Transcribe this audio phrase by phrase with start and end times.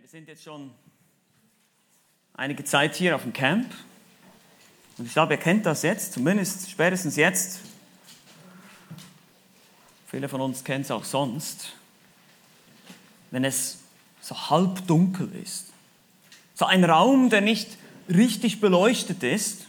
[0.00, 0.72] Wir sind jetzt schon
[2.32, 3.72] einige Zeit hier auf dem Camp
[4.98, 7.60] und ich glaube, ihr kennt das jetzt, zumindest spätestens jetzt.
[10.08, 11.74] Viele von uns kennen es auch sonst,
[13.30, 13.78] wenn es
[14.20, 15.66] so halb dunkel ist.
[16.54, 17.76] So ein Raum, der nicht
[18.08, 19.66] richtig beleuchtet ist.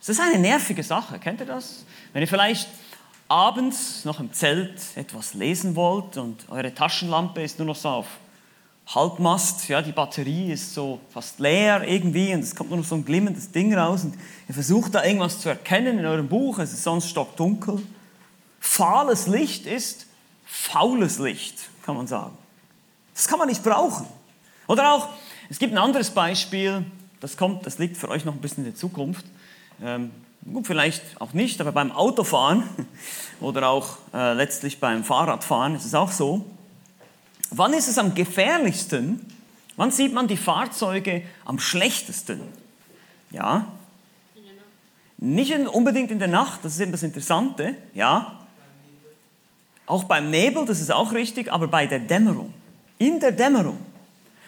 [0.00, 1.86] Das ist eine nervige Sache, kennt ihr das?
[2.12, 2.68] Wenn ihr vielleicht
[3.28, 8.06] abends noch im Zelt etwas lesen wollt und eure Taschenlampe ist nur noch so auf
[8.92, 12.96] Halbmast, ja, die Batterie ist so fast leer irgendwie und es kommt nur noch so
[12.96, 14.14] ein glimmendes Ding raus und
[14.48, 17.80] ihr versucht da irgendwas zu erkennen in eurem Buch, es ist sonst stockdunkel.
[18.58, 20.06] Fahles Licht ist
[20.44, 22.36] faules Licht, kann man sagen.
[23.14, 24.06] Das kann man nicht brauchen.
[24.66, 25.08] Oder auch,
[25.48, 26.84] es gibt ein anderes Beispiel,
[27.20, 29.24] das kommt, das liegt für euch noch ein bisschen in der Zukunft.
[29.84, 30.10] Ähm,
[30.52, 32.64] gut, vielleicht auch nicht, aber beim Autofahren
[33.40, 36.44] oder auch äh, letztlich beim Fahrradfahren ist es auch so.
[37.50, 39.26] Wann ist es am gefährlichsten?
[39.76, 42.40] Wann sieht man die Fahrzeuge am schlechtesten?
[43.30, 43.66] Ja?
[45.18, 48.38] Nicht unbedingt in der Nacht, das ist eben das Interessante, ja.
[49.86, 52.54] Auch beim Nebel, das ist auch richtig, aber bei der Dämmerung.
[52.98, 53.78] In der Dämmerung.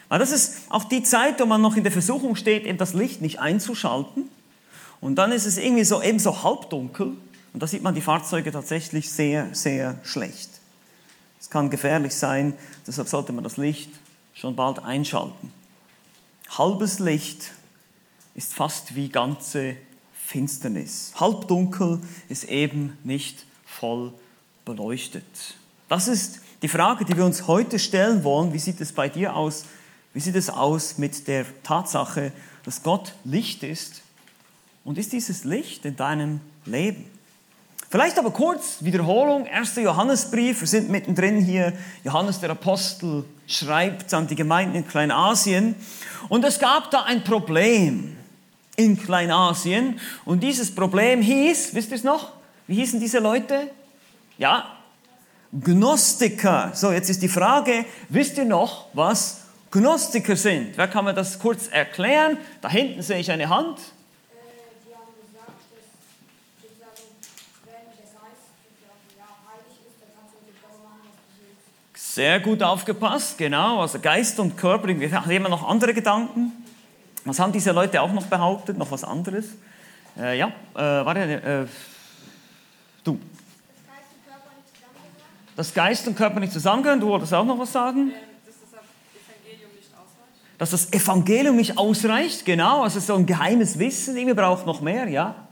[0.09, 2.95] Weil das ist auch die Zeit, wo man noch in der Versuchung steht, eben das
[2.95, 4.29] Licht nicht einzuschalten.
[5.01, 7.17] Und dann ist es irgendwie so, eben so halbdunkel.
[7.53, 10.52] Und da sieht man die Fahrzeuge tatsächlich sehr, sehr schlecht.
[11.43, 12.55] Es kann gefährlich sein,
[12.87, 13.91] deshalb sollte man das Licht
[14.33, 15.53] schon bald einschalten.
[16.57, 17.51] Halbes Licht
[18.37, 19.75] ist fast wie ganze
[20.15, 21.13] Finsternis.
[21.17, 24.13] Halbdunkel ist eben nicht voll
[24.65, 25.25] beleuchtet.
[25.89, 28.53] Das ist die Frage, die wir uns heute stellen wollen.
[28.53, 29.65] Wie sieht es bei dir aus?
[30.15, 32.31] Wie sieht es aus mit der Tatsache,
[32.65, 34.03] dass Gott Licht ist?
[34.85, 37.05] Und ist dieses Licht in deinem Leben?
[37.93, 39.77] Vielleicht aber kurz Wiederholung, 1.
[39.77, 41.75] Johannesbrief, wir sind mittendrin hier.
[42.05, 45.75] Johannes der Apostel schreibt an die Gemeinden in Kleinasien.
[46.31, 48.17] Und es gab da ein Problem
[48.77, 50.01] in Kleinasien.
[50.25, 52.33] Und dieses Problem hieß, wisst ihr es noch?
[52.67, 53.69] Wie hießen diese Leute?
[54.39, 54.75] Ja,
[55.53, 56.71] Gnostiker.
[56.73, 60.79] So, jetzt ist die Frage, wisst ihr noch, was Gnostiker sind?
[60.79, 62.39] Wer kann mir das kurz erklären?
[62.63, 63.81] Da hinten sehe ich eine Hand.
[72.15, 73.81] Sehr gut aufgepasst, genau.
[73.81, 76.53] Also Geist und Körper, hat jemand noch andere Gedanken?
[77.25, 78.77] Was haben diese Leute auch noch behauptet?
[78.77, 79.47] Noch was anderes?
[80.19, 81.67] Äh, ja, äh, warte, äh,
[83.03, 83.19] du.
[85.57, 88.11] Dass Geist und Körper nicht zusammengehören, du wolltest auch noch was sagen?
[88.11, 88.73] Ähm, dass das
[89.23, 90.59] Evangelium nicht ausreicht.
[90.59, 92.83] Dass das Evangelium nicht ausreicht, genau.
[92.83, 95.49] Also so ein geheimes Wissen, irgendwie braucht noch mehr, ja.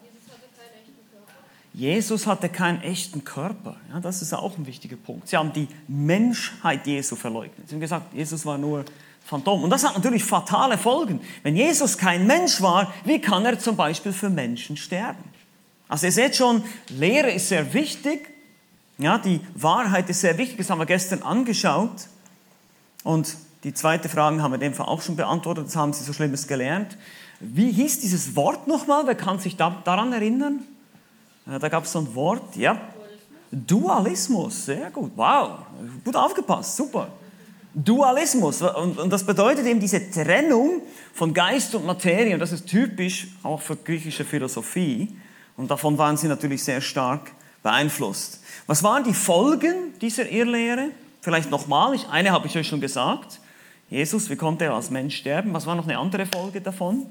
[1.73, 3.77] Jesus hatte keinen echten Körper.
[3.93, 5.29] Ja, das ist auch ein wichtiger Punkt.
[5.29, 7.69] Sie haben die Menschheit Jesu verleugnet.
[7.69, 8.85] Sie haben gesagt, Jesus war nur
[9.25, 9.63] Phantom.
[9.63, 11.21] Und das hat natürlich fatale Folgen.
[11.45, 15.23] Wenn Jesus kein Mensch war, wie kann er zum Beispiel für Menschen sterben?
[15.89, 18.29] Also ihr seht schon, Lehre ist sehr wichtig.
[18.99, 20.59] Ja, die Wahrheit ist sehr wichtig.
[20.59, 22.09] Das haben wir gestern angeschaut.
[23.05, 25.67] Und die zweite Frage haben wir in dem Fall auch schon beantwortet.
[25.67, 26.97] Das haben Sie so Schlimmes gelernt.
[27.39, 29.07] Wie hieß dieses Wort nochmal?
[29.07, 30.65] Wer kann sich da, daran erinnern?
[31.59, 32.81] Da gab es so ein Wort, ja.
[33.51, 35.11] Dualismus, sehr gut.
[35.17, 35.59] Wow,
[36.05, 37.09] gut aufgepasst, super.
[37.75, 38.63] Dualismus.
[38.63, 42.35] Und, und, das bedeutet eben diese Trennung von Geist und Materie.
[42.35, 45.17] Und das ist typisch auch für griechische Philosophie.
[45.57, 48.41] Und davon waren sie natürlich sehr stark beeinflusst.
[48.67, 50.91] Was waren die Folgen dieser Irrlehre?
[51.21, 53.41] Vielleicht nochmal, eine habe ich euch schon gesagt.
[53.89, 55.53] Jesus, wie konnte er als Mensch sterben?
[55.53, 57.07] Was war noch eine andere Folge davon?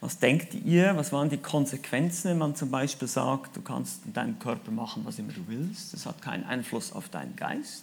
[0.00, 4.12] Was denkt ihr, was waren die Konsequenzen, wenn man zum Beispiel sagt, du kannst in
[4.12, 7.82] deinem Körper machen, was immer du willst, das hat keinen Einfluss auf deinen Geist?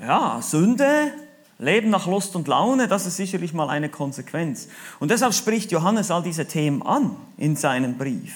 [0.00, 1.12] Ja, Sünde,
[1.58, 4.68] Leben nach Lust und Laune, das ist sicherlich mal eine Konsequenz.
[4.98, 8.34] Und deshalb spricht Johannes all diese Themen an in seinem Brief,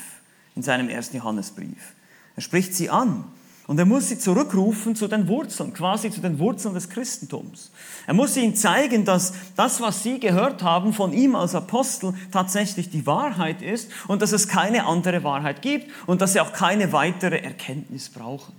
[0.54, 1.94] in seinem ersten Johannesbrief.
[2.36, 3.24] Er spricht sie an.
[3.68, 7.70] Und er muss sie zurückrufen zu den Wurzeln, quasi zu den Wurzeln des Christentums.
[8.06, 12.88] Er muss ihnen zeigen, dass das, was sie gehört haben von ihm als Apostel, tatsächlich
[12.88, 16.92] die Wahrheit ist und dass es keine andere Wahrheit gibt und dass sie auch keine
[16.92, 18.54] weitere Erkenntnis brauchen.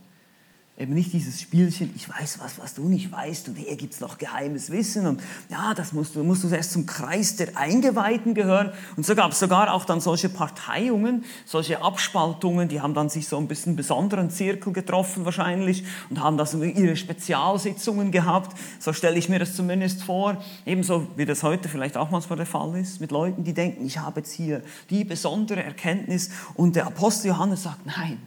[0.80, 4.00] Eben nicht dieses Spielchen, ich weiß was, was du nicht weißt und hier gibt es
[4.00, 8.34] noch geheimes Wissen und ja, das musst du, musst du erst zum Kreis der Eingeweihten
[8.34, 8.72] gehören.
[8.96, 13.28] Und so gab es sogar auch dann solche Parteiungen, solche Abspaltungen, die haben dann sich
[13.28, 18.58] so ein bisschen besonderen Zirkel getroffen wahrscheinlich und haben das ihre Spezialsitzungen gehabt.
[18.80, 20.42] So stelle ich mir das zumindest vor.
[20.66, 23.98] Ebenso wie das heute vielleicht auch manchmal der Fall ist, mit Leuten, die denken, ich
[23.98, 28.18] habe jetzt hier die besondere Erkenntnis und der Apostel Johannes sagt, nein,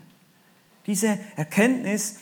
[0.87, 2.17] diese Erkenntnis,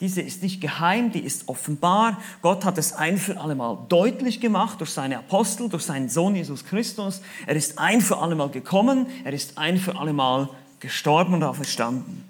[0.00, 2.20] Diese ist nicht geheim, die ist offenbar.
[2.42, 6.66] Gott hat es ein für allemal deutlich gemacht durch seine Apostel, durch seinen Sohn Jesus
[6.66, 7.22] Christus.
[7.46, 10.50] Er ist ein für allemal gekommen, er ist ein für allemal
[10.80, 12.24] gestorben und auferstanden.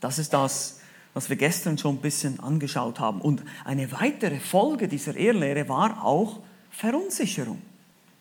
[0.00, 0.80] Das ist das,
[1.12, 3.20] was wir gestern schon ein bisschen angeschaut haben.
[3.20, 7.60] Und eine weitere Folge dieser Irrlehre war auch Verunsicherung.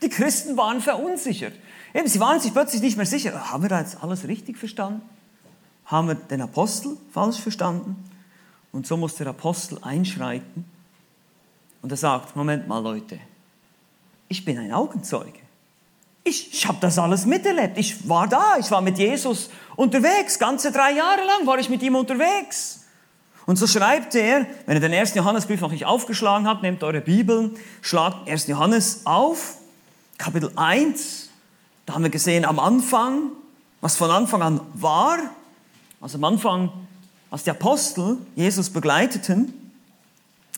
[0.01, 1.53] Die Christen waren verunsichert.
[1.93, 3.51] Eben, sie waren sich plötzlich nicht mehr sicher.
[3.51, 5.01] Haben wir da jetzt alles richtig verstanden?
[5.85, 7.95] Haben wir den Apostel falsch verstanden?
[8.75, 10.65] Und so muss der Apostel einschreiten
[11.81, 13.21] und er sagt, Moment mal Leute,
[14.27, 15.39] ich bin ein Augenzeuge.
[16.25, 17.77] Ich, ich habe das alles miterlebt.
[17.77, 20.39] Ich war da, ich war mit Jesus unterwegs.
[20.39, 22.81] Ganze drei Jahre lang war ich mit ihm unterwegs.
[23.45, 26.99] Und so schreibt er, wenn ihr den ersten Johannesbrief noch nicht aufgeschlagen habt, nehmt eure
[26.99, 28.47] Bibeln, schlagt 1.
[28.47, 29.55] Johannes auf,
[30.17, 31.29] Kapitel 1.
[31.85, 33.31] Da haben wir gesehen am Anfang,
[33.79, 35.17] was von Anfang an war.
[36.01, 36.84] Also am Anfang
[37.35, 39.73] als die Apostel Jesus begleiteten,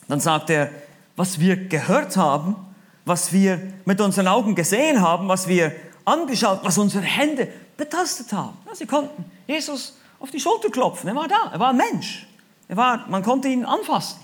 [0.08, 0.70] dann sagt er,
[1.16, 2.56] was wir gehört haben,
[3.04, 5.72] was wir mit unseren Augen gesehen haben, was wir
[6.06, 7.48] angeschaut, was unsere Hände
[7.78, 8.56] betastet haben.
[8.68, 11.10] Ja, sie konnten Jesus auf die Schulter klopfen.
[11.10, 12.28] Er war da, er war ein Mensch.
[12.68, 14.20] Er war, man konnte ihn anfassen.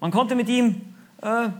[0.00, 0.92] Man konnte mit ihm
[1.22, 1.50] äh,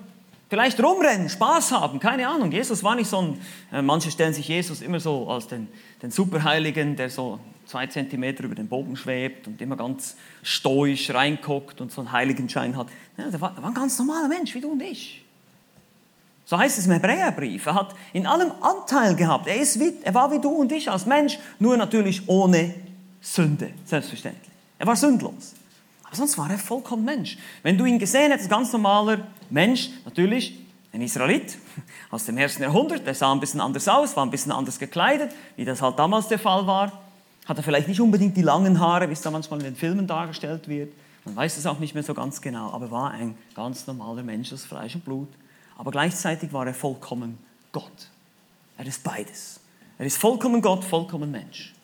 [0.49, 2.51] vielleicht rumrennen, Spaß haben, keine Ahnung.
[2.53, 3.41] Jesus war nicht so ein,
[3.73, 5.69] äh, manche stellen sich Jesus immer so als den,
[6.03, 11.81] den Superheiligen, der so zwei Zentimeter über den Boden schwebt und immer ganz stoisch reinguckt
[11.81, 12.89] und so einen Heiligenschein hat.
[13.17, 15.25] Ja, der, war, der war ein ganz normaler Mensch, wie du und ich.
[16.45, 17.67] So heißt es im Hebräerbrief.
[17.67, 19.49] Er hat in allem Anteil gehabt.
[19.49, 22.73] Er, ist wie, er war wie du und ich als Mensch, nur natürlich ohne
[23.21, 24.49] Sünde, selbstverständlich.
[24.79, 25.55] Er war sündlos.
[26.17, 27.39] Sonst war er vollkommen Mensch.
[27.63, 30.59] Wenn du ihn gesehen hättest, ganz normaler Mensch, natürlich
[30.93, 31.59] ein Israelit
[32.11, 35.31] aus dem ersten Jahrhundert, der sah ein bisschen anders aus, war ein bisschen anders gekleidet,
[35.57, 36.93] wie das halt damals der Fall war.
[37.47, 40.07] Hat er vielleicht nicht unbedingt die langen Haare, wie es da manchmal in den Filmen
[40.07, 40.93] dargestellt wird.
[41.25, 44.53] Man weiß es auch nicht mehr so ganz genau, aber war ein ganz normaler Mensch
[44.53, 45.29] aus Fleisch und Blut.
[45.77, 47.39] Aber gleichzeitig war er vollkommen
[47.73, 48.09] Gott.
[48.79, 49.61] Er ist beides.
[49.99, 51.76] Er ist vollkommen Gott, vollkommen Mensch.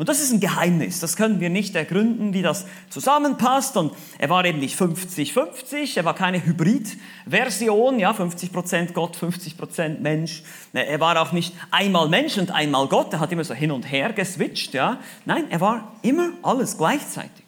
[0.00, 0.98] Und das ist ein Geheimnis.
[0.98, 3.76] Das können wir nicht ergründen, wie das zusammenpasst.
[3.76, 5.94] Und er war eben nicht 50-50.
[5.94, 7.98] Er war keine Hybrid-Version.
[7.98, 10.42] Ja, 50% Gott, 50% Mensch.
[10.72, 13.12] Er war auch nicht einmal Mensch und einmal Gott.
[13.12, 14.72] Er hat immer so hin und her geswitcht.
[14.72, 15.00] Ja.
[15.26, 17.44] Nein, er war immer alles gleichzeitig.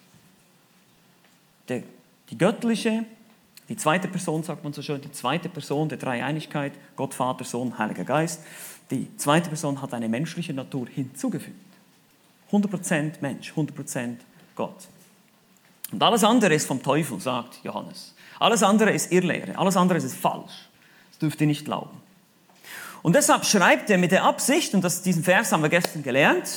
[1.71, 1.85] Der,
[2.29, 3.07] die göttliche,
[3.71, 7.79] die zweite Person, sagt man so schön, die zweite Person der Dreieinigkeit, Gott, Vater, Sohn,
[7.79, 8.43] Heiliger Geist.
[8.91, 11.72] Die zweite Person hat eine menschliche Natur hinzugefügt.
[12.53, 14.17] 100% Mensch, 100%
[14.55, 14.89] Gott.
[15.91, 18.15] Und alles andere ist vom Teufel, sagt Johannes.
[18.39, 20.69] Alles andere ist Irrlehre, alles andere ist falsch.
[21.11, 22.01] Das dürft ihr nicht glauben.
[23.03, 26.49] Und deshalb schreibt er mit der Absicht, und das, diesen Vers haben wir gestern gelernt,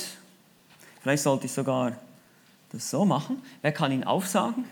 [1.02, 1.92] vielleicht sollte ich sogar
[2.72, 3.42] das so machen.
[3.62, 4.64] Wer kann ihn aufsagen?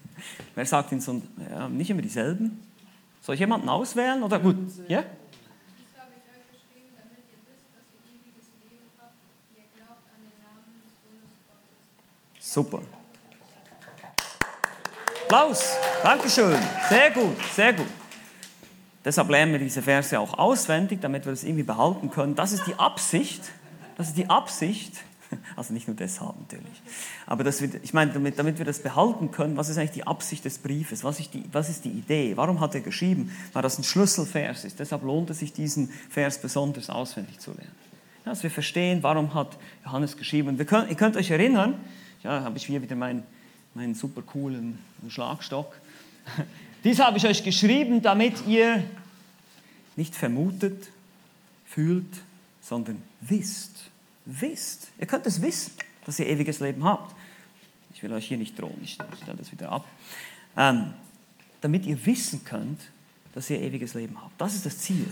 [0.54, 2.62] Wer sagt ihn so, ja, nicht immer dieselben?
[3.20, 4.22] Soll ich jemanden auswählen?
[4.22, 4.56] Oder gut,
[4.88, 5.04] ja?
[12.52, 12.82] Super.
[15.24, 15.72] Applaus.
[16.02, 16.58] Dankeschön.
[16.86, 17.86] Sehr gut, sehr gut.
[19.02, 22.34] Deshalb lernen wir diese Verse auch auswendig, damit wir das irgendwie behalten können.
[22.34, 23.40] Das ist die Absicht.
[23.96, 24.92] Das ist die Absicht.
[25.56, 26.82] Also nicht nur deshalb natürlich.
[27.24, 30.06] Aber das wird, ich meine, damit, damit wir das behalten können, was ist eigentlich die
[30.06, 31.04] Absicht des Briefes?
[31.04, 32.36] Was ist, die, was ist die Idee?
[32.36, 33.34] Warum hat er geschrieben?
[33.54, 34.78] Weil das ein Schlüsselvers ist.
[34.78, 37.72] Deshalb lohnt es sich, diesen Vers besonders auswendig zu lernen.
[38.26, 40.58] Dass wir verstehen, warum hat Johannes geschrieben.
[40.58, 41.80] Wir können, ihr könnt euch erinnern,
[42.22, 43.22] ja, habe ich hier wieder meinen,
[43.74, 45.74] meinen super coolen Schlagstock.
[46.84, 48.82] Dies habe ich euch geschrieben, damit ihr
[49.96, 50.88] nicht vermutet,
[51.66, 52.22] fühlt,
[52.60, 53.90] sondern wisst.
[54.24, 54.88] Wisst.
[54.98, 55.72] Ihr könnt es wissen,
[56.04, 57.14] dass ihr ewiges Leben habt.
[57.94, 59.86] Ich will euch hier nicht drohen, ich stelle das wieder ab.
[60.56, 60.94] Ähm,
[61.60, 62.80] damit ihr wissen könnt,
[63.34, 64.40] dass ihr ewiges Leben habt.
[64.40, 65.06] Das ist das Ziel.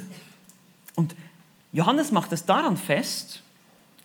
[0.95, 1.14] Und
[1.73, 3.43] Johannes macht es daran fest,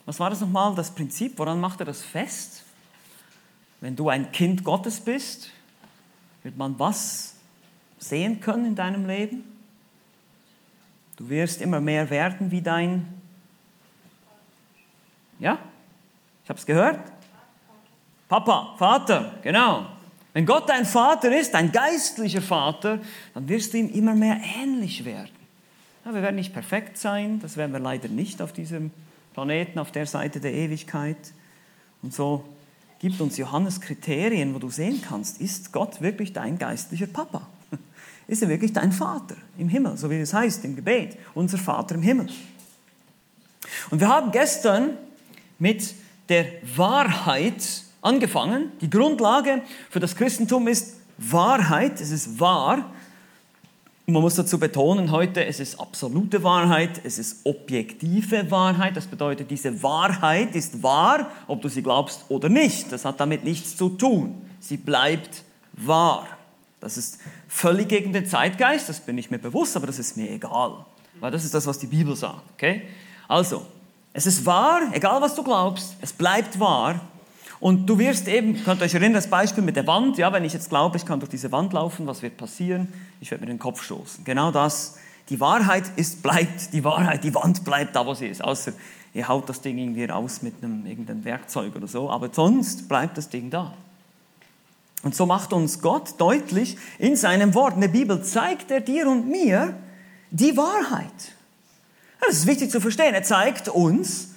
[0.06, 2.65] was war das nochmal, das Prinzip, woran macht er das fest?
[3.82, 5.52] Wenn du ein Kind Gottes bist,
[6.44, 7.36] wird man was
[8.00, 9.44] sehen können in deinem Leben?
[11.18, 13.08] Du wirst immer mehr werden wie dein...
[15.40, 15.60] Ja?
[16.44, 17.00] Ich habe es gehört?
[18.28, 19.88] Papa, Vater, genau.
[20.34, 23.00] Wenn Gott dein Vater ist, ein geistlicher Vater,
[23.34, 25.32] dann wirst du ihm immer mehr ähnlich werden.
[26.04, 28.92] Ja, wir werden nicht perfekt sein, das werden wir leider nicht auf diesem
[29.34, 31.18] Planeten, auf der Seite der Ewigkeit.
[32.02, 32.46] Und so
[33.06, 37.46] gibt uns Johannes Kriterien, wo du sehen kannst, ist Gott wirklich dein geistlicher Papa?
[38.28, 41.94] Ist er wirklich dein Vater im Himmel, so wie es heißt im Gebet, unser Vater
[41.94, 42.30] im Himmel?
[43.92, 44.98] Und wir haben gestern
[45.60, 45.94] mit
[46.30, 48.72] der Wahrheit angefangen.
[48.82, 52.92] Die Grundlage für das Christentum ist Wahrheit, es ist wahr.
[54.08, 58.96] Man muss dazu betonen heute, es ist absolute Wahrheit, es ist objektive Wahrheit.
[58.96, 62.92] Das bedeutet, diese Wahrheit ist wahr, ob du sie glaubst oder nicht.
[62.92, 64.40] Das hat damit nichts zu tun.
[64.60, 65.44] Sie bleibt
[65.74, 66.28] wahr.
[66.80, 70.30] Das ist völlig gegen den Zeitgeist, das bin ich mir bewusst, aber das ist mir
[70.30, 70.86] egal.
[71.20, 72.44] Weil das ist das, was die Bibel sagt.
[72.54, 72.84] Okay?
[73.28, 73.66] Also,
[74.14, 77.02] es ist wahr, egal was du glaubst, es bleibt wahr.
[77.60, 80.44] Und du wirst eben, könnt ihr euch erinnern, das Beispiel mit der Wand, ja, wenn
[80.44, 82.92] ich jetzt glaube, ich kann durch diese Wand laufen, was wird passieren?
[83.22, 84.24] Ich werde mir den Kopf stoßen.
[84.24, 84.98] Genau das.
[85.30, 88.44] Die Wahrheit ist, bleibt die Wahrheit, die Wand bleibt da, wo sie ist.
[88.44, 88.74] Außer
[89.14, 93.18] ihr haut das Ding irgendwie raus mit einem irgendeinem Werkzeug oder so, aber sonst bleibt
[93.18, 93.74] das Ding da.
[95.02, 99.08] Und so macht uns Gott deutlich in seinem Wort, in der Bibel zeigt er dir
[99.08, 99.76] und mir
[100.32, 101.36] die Wahrheit.
[102.20, 103.14] Das ist wichtig zu verstehen.
[103.14, 104.35] Er zeigt uns,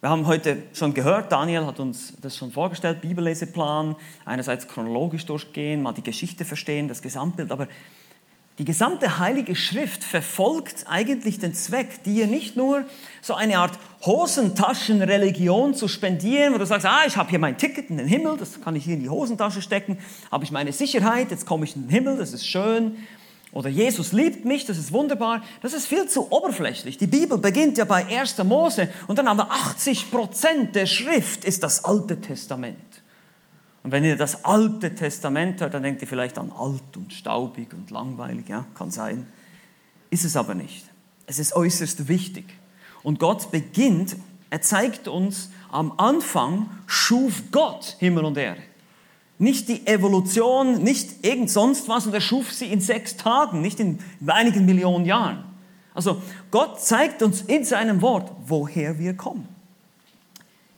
[0.00, 5.82] wir haben heute schon gehört, Daniel hat uns das schon vorgestellt, Bibelleseplan, einerseits chronologisch durchgehen,
[5.82, 7.66] mal die Geschichte verstehen, das Gesamtbild, aber
[8.58, 12.84] die gesamte Heilige Schrift verfolgt eigentlich den Zweck, dir nicht nur
[13.22, 17.90] so eine Art Hosentaschenreligion zu spendieren, wo du sagst, ah, ich habe hier mein Ticket
[17.90, 19.98] in den Himmel, das kann ich hier in die Hosentasche stecken,
[20.30, 22.96] habe ich meine Sicherheit, jetzt komme ich in den Himmel, das ist schön,
[23.52, 25.42] oder Jesus liebt mich, das ist wunderbar.
[25.62, 26.98] Das ist viel zu oberflächlich.
[26.98, 28.38] Die Bibel beginnt ja bei 1.
[28.44, 32.76] Mose und dann haben wir 80 Prozent der Schrift ist das Alte Testament.
[33.82, 37.72] Und wenn ihr das Alte Testament hört, dann denkt ihr vielleicht an alt und staubig
[37.72, 38.48] und langweilig.
[38.48, 39.26] Ja, kann sein.
[40.10, 40.84] Ist es aber nicht.
[41.26, 42.44] Es ist äußerst wichtig.
[43.02, 44.16] Und Gott beginnt,
[44.50, 48.60] er zeigt uns, am Anfang schuf Gott Himmel und Erde.
[49.38, 53.78] Nicht die Evolution, nicht irgend sonst was und er schuf sie in sechs Tagen, nicht
[53.78, 55.44] in einigen Millionen Jahren.
[55.94, 59.48] Also Gott zeigt uns in seinem Wort, woher wir kommen.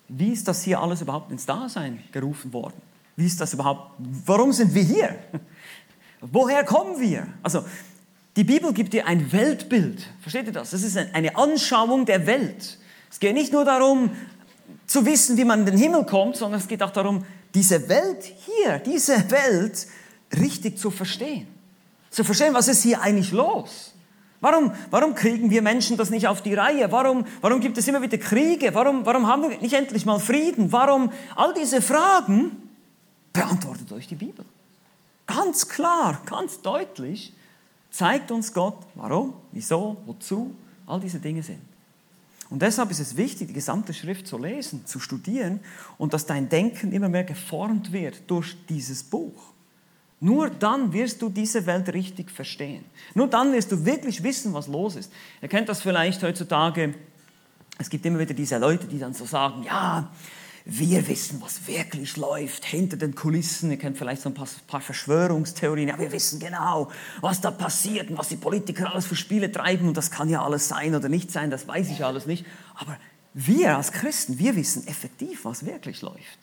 [0.09, 2.81] Wie ist das hier alles überhaupt ins Dasein gerufen worden?
[3.17, 3.93] Wie ist das überhaupt?
[4.27, 5.15] Warum sind wir hier?
[6.21, 7.27] Woher kommen wir?
[7.43, 7.65] Also
[8.37, 10.09] die Bibel gibt dir ein Weltbild.
[10.21, 10.71] Versteht ihr das?
[10.71, 12.79] Das ist eine Anschauung der Welt.
[13.11, 14.11] Es geht nicht nur darum,
[14.87, 17.25] zu wissen, wie man in den Himmel kommt, sondern es geht auch darum,
[17.55, 19.87] diese Welt hier, diese Welt
[20.39, 21.47] richtig zu verstehen.
[22.11, 23.93] Zu verstehen, was ist hier eigentlich los?
[24.41, 26.91] Warum, warum kriegen wir Menschen das nicht auf die Reihe?
[26.91, 28.75] Warum, warum gibt es immer wieder Kriege?
[28.75, 30.73] Warum, warum haben wir nicht endlich mal Frieden?
[30.73, 31.13] Warum?
[31.37, 32.57] All diese Fragen
[33.33, 34.45] beantwortet euch die Bibel.
[35.27, 37.35] Ganz klar, ganz deutlich
[37.91, 40.55] zeigt uns Gott, warum, wieso, wozu
[40.87, 41.61] all diese Dinge sind.
[42.51, 45.61] Und deshalb ist es wichtig, die gesamte Schrift zu lesen, zu studieren
[45.99, 49.53] und dass dein Denken immer mehr geformt wird durch dieses Buch.
[50.19, 52.85] Nur dann wirst du diese Welt richtig verstehen.
[53.15, 55.11] Nur dann wirst du wirklich wissen, was los ist.
[55.41, 56.95] Ihr kennt das vielleicht heutzutage.
[57.79, 60.11] Es gibt immer wieder diese Leute, die dann so sagen, ja,
[60.73, 63.73] wir wissen, was wirklich läuft hinter den Kulissen.
[63.73, 65.89] Ihr kennt vielleicht so ein paar, paar, Verschwörungstheorien.
[65.89, 69.89] Ja, wir wissen genau, was da passiert und was die Politiker alles für Spiele treiben.
[69.89, 72.47] Und das kann ja alles sein oder nicht sein, das weiß ich alles nicht.
[72.77, 72.97] Aber
[73.35, 76.39] wir als Christen, wir wissen effektiv, was wirklich läuft.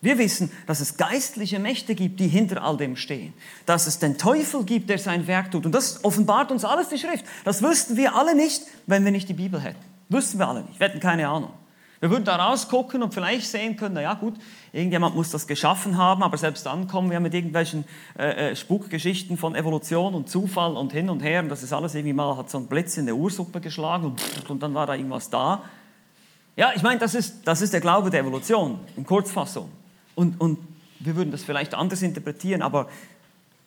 [0.00, 3.34] Wir wissen, dass es geistliche Mächte gibt, die hinter all dem stehen.
[3.66, 5.66] Dass es den Teufel gibt, der sein Werk tut.
[5.66, 7.26] Und das offenbart uns alles die Schrift.
[7.44, 9.80] Das wüssten wir alle nicht, wenn wir nicht die Bibel hätten.
[10.08, 10.80] Wüssten wir alle nicht.
[10.80, 11.52] Wir hätten keine Ahnung.
[12.00, 14.34] Wir würden da rausgucken und vielleicht sehen können, na ja gut,
[14.72, 17.84] irgendjemand muss das geschaffen haben, aber selbst dann kommen wir mit irgendwelchen
[18.16, 21.96] äh, äh, Spukgeschichten von Evolution und Zufall und hin und her und das ist alles
[21.96, 24.94] irgendwie mal, hat so ein Blitz in der Ursuppe geschlagen und, und dann war da
[24.94, 25.62] irgendwas da.
[26.56, 29.70] Ja, ich meine, das ist, das ist der Glaube der Evolution in Kurzfassung.
[30.14, 30.58] Und, und
[31.00, 32.88] wir würden das vielleicht anders interpretieren, aber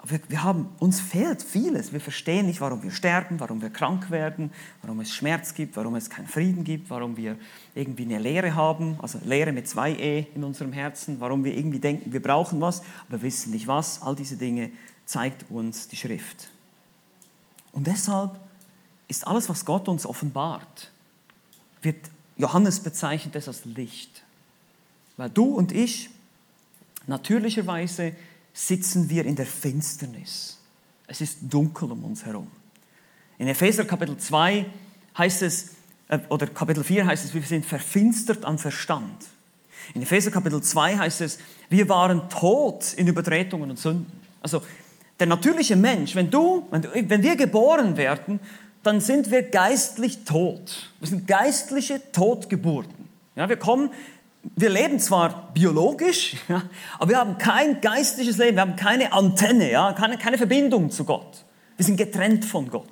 [0.04, 1.94] wir, wir, haben, uns fehlt vieles.
[1.94, 5.96] Wir verstehen nicht, warum wir sterben, warum wir krank werden, warum es Schmerz gibt, warum
[5.96, 7.38] es keinen Frieden gibt, warum wir
[7.76, 11.80] irgendwie eine Leere haben, also Leere mit zwei E in unserem Herzen, warum wir irgendwie
[11.80, 14.02] denken, wir brauchen was, aber wissen nicht was.
[14.02, 14.72] All diese Dinge
[15.06, 16.50] zeigt uns die Schrift.
[17.72, 18.40] Und deshalb
[19.08, 20.92] ist alles, was Gott uns offenbart,
[21.82, 24.24] wird Johannes bezeichnet es als Licht.
[25.18, 26.10] Weil du und ich
[27.08, 28.14] natürlicherweise
[28.54, 30.58] sitzen wir in der Finsternis.
[31.08, 32.48] Es ist dunkel um uns herum.
[33.38, 34.66] In Epheser Kapitel 2
[35.18, 35.72] heißt es,
[36.08, 39.26] äh, oder Kapitel 4 heißt es, wir sind verfinstert am Verstand.
[39.94, 41.40] In Epheser Kapitel 2 heißt es,
[41.70, 44.12] wir waren tot in Übertretungen und Sünden.
[44.42, 44.62] Also
[45.20, 48.40] der natürliche Mensch, wenn du, wenn wir geboren werden,
[48.84, 50.92] dann sind wir geistlich tot.
[51.00, 53.10] Wir sind geistliche Totgeburten.
[53.36, 53.92] Ja, wir kommen
[54.44, 56.64] wir leben zwar biologisch, ja,
[57.00, 61.06] aber wir haben kein geistliches Leben, wir haben keine Antenne, ja, keine, keine Verbindung zu
[61.06, 61.46] Gott.
[61.78, 62.92] Wir sind getrennt von Gott.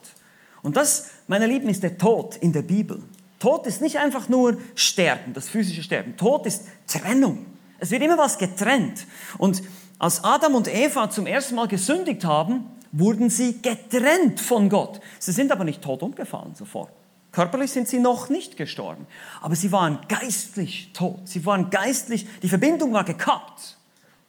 [0.62, 3.02] Und das, meine Lieben, ist der Tod in der Bibel.
[3.40, 6.18] Tod ist nicht einfach nur Sterben, das physische Sterben.
[6.18, 7.46] Tod ist Trennung.
[7.80, 9.06] Es wird immer was getrennt.
[9.38, 9.64] Und
[9.98, 15.00] als Adam und Eva zum ersten Mal gesündigt haben, wurden sie getrennt von Gott.
[15.20, 16.92] Sie sind aber nicht tot umgefallen sofort.
[17.32, 19.06] Körperlich sind sie noch nicht gestorben,
[19.42, 21.20] aber sie waren geistlich tot.
[21.26, 23.78] Sie waren geistlich, die Verbindung war gekappt.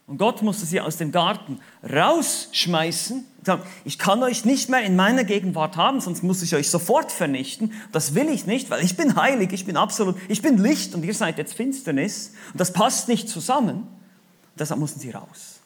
[0.06, 4.96] Und Gott musste sie aus dem Garten rausschmeißen sagen, ich kann euch nicht mehr in
[4.96, 7.72] meiner Gegenwart haben, sonst muss ich euch sofort vernichten.
[7.92, 11.04] Das will ich nicht, weil ich bin heilig, ich bin absolut, ich bin Licht und
[11.04, 12.32] ihr seid jetzt Finsternis.
[12.52, 13.76] Und das passt nicht zusammen.
[13.76, 15.60] Und deshalb mussten sie raus.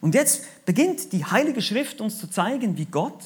[0.00, 3.22] Und jetzt beginnt die Heilige Schrift uns zu zeigen, wie Gott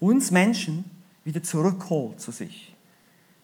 [0.00, 0.84] uns Menschen
[1.24, 2.74] wieder zurückholt zu sich.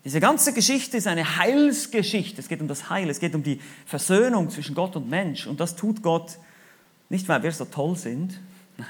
[0.05, 2.41] Diese ganze Geschichte ist eine Heilsgeschichte.
[2.41, 5.47] Es geht um das Heil, es geht um die Versöhnung zwischen Gott und Mensch.
[5.47, 6.39] Und das tut Gott
[7.09, 8.41] nicht, weil wir so toll sind.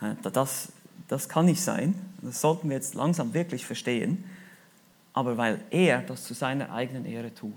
[0.00, 0.72] Nein, das,
[1.08, 1.94] das kann nicht sein.
[2.22, 4.24] Das sollten wir jetzt langsam wirklich verstehen.
[5.12, 7.54] Aber weil er das zu seiner eigenen Ehre tut.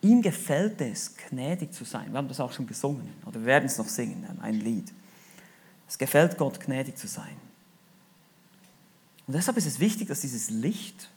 [0.00, 2.10] Ihm gefällt es, gnädig zu sein.
[2.10, 4.92] Wir haben das auch schon gesungen, oder wir werden es noch singen, ein Lied.
[5.88, 7.36] Es gefällt Gott, gnädig zu sein.
[9.26, 11.08] Und deshalb ist es wichtig, dass dieses Licht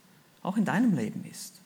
[0.42, 1.62] auch in deinem Leben ist.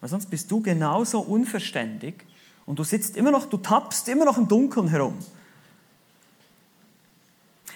[0.00, 2.24] Weil sonst bist du genauso unverständig
[2.66, 5.16] und du sitzt immer noch, du tappst immer noch im Dunkeln herum.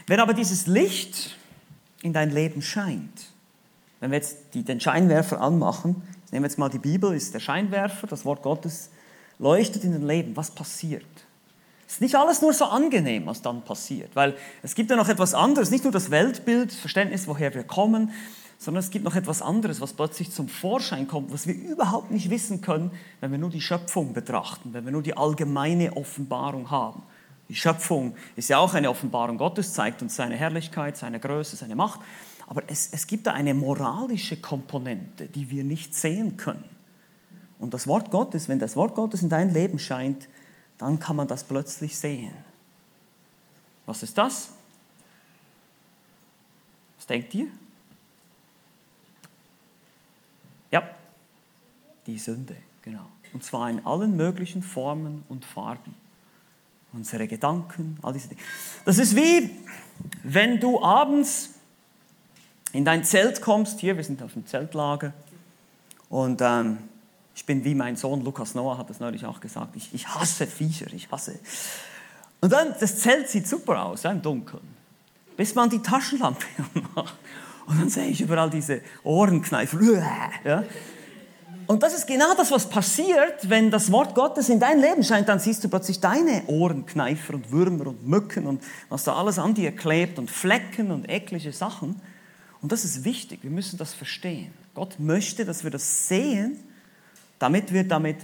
[0.06, 1.36] Wenn aber dieses Licht
[2.02, 3.32] in dein Leben scheint,
[4.00, 7.40] wenn wir jetzt die, den Scheinwerfer anmachen, ich nehme jetzt mal die Bibel, ist der
[7.40, 8.90] Scheinwerfer, das Wort Gottes
[9.38, 10.36] leuchtet in dein Leben.
[10.36, 11.04] Was passiert?
[11.90, 15.08] Es ist nicht alles nur so angenehm, was dann passiert, weil es gibt ja noch
[15.08, 18.12] etwas anderes, nicht nur das Weltbild, Verständnis, woher wir kommen,
[18.58, 22.30] sondern es gibt noch etwas anderes, was plötzlich zum Vorschein kommt, was wir überhaupt nicht
[22.30, 27.02] wissen können, wenn wir nur die Schöpfung betrachten, wenn wir nur die allgemeine Offenbarung haben.
[27.48, 31.74] Die Schöpfung ist ja auch eine Offenbarung Gottes, zeigt uns seine Herrlichkeit, seine Größe, seine
[31.74, 31.98] Macht.
[32.46, 36.62] Aber es, es gibt da eine moralische Komponente, die wir nicht sehen können.
[37.58, 40.28] Und das Wort Gottes, wenn das Wort Gottes in dein Leben scheint,
[40.80, 42.32] dann kann man das plötzlich sehen.
[43.86, 44.50] Was ist das?
[46.96, 47.48] Was denkt ihr?
[50.70, 50.82] Ja,
[52.06, 53.06] die Sünde, genau.
[53.32, 55.94] Und zwar in allen möglichen Formen und Farben
[56.92, 58.40] unsere Gedanken, all diese Dinge.
[58.84, 59.50] Das ist wie,
[60.24, 61.50] wenn du abends
[62.72, 65.12] in dein Zelt kommst, hier, wir sind auf dem Zeltlager,
[66.08, 66.78] und ähm,
[67.40, 70.46] ich bin wie mein Sohn Lukas Noah hat das neulich auch gesagt, ich, ich hasse
[70.46, 71.38] Viecher, ich hasse.
[72.42, 74.62] Und dann, das Zelt sieht super aus, ja, im Dunkeln,
[75.38, 77.16] bis man die Taschenlampe anmacht.
[77.66, 79.80] Und dann sehe ich überall diese Ohrenkneifer.
[80.44, 80.64] Ja.
[81.66, 85.28] Und das ist genau das, was passiert, wenn das Wort Gottes in dein Leben scheint.
[85.28, 89.54] Dann siehst du plötzlich deine Ohrenkneifer und Würmer und Mücken und was da alles an
[89.54, 92.02] dir klebt und Flecken und eklige Sachen.
[92.60, 93.38] Und das ist wichtig.
[93.42, 94.52] Wir müssen das verstehen.
[94.74, 96.58] Gott möchte, dass wir das sehen,
[97.40, 98.18] damit wir damit,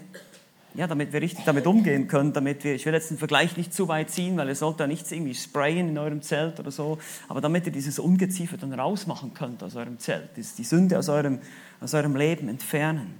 [0.74, 2.32] ja, damit wir richtig damit umgehen können.
[2.32, 4.86] Damit wir, ich will jetzt den Vergleich nicht zu weit ziehen, weil ihr sollt da
[4.86, 6.98] nichts irgendwie sprayen in eurem Zelt oder so.
[7.26, 11.40] Aber damit ihr dieses Ungeziefer dann rausmachen könnt aus eurem Zelt, die Sünde aus eurem,
[11.80, 13.14] aus eurem Leben entfernen.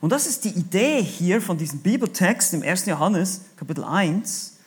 [0.00, 2.86] Und das ist die Idee hier von diesem Bibeltext im 1.
[2.86, 4.58] Johannes, Kapitel 1,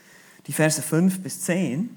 [0.48, 1.90] die Verse 5 bis 10.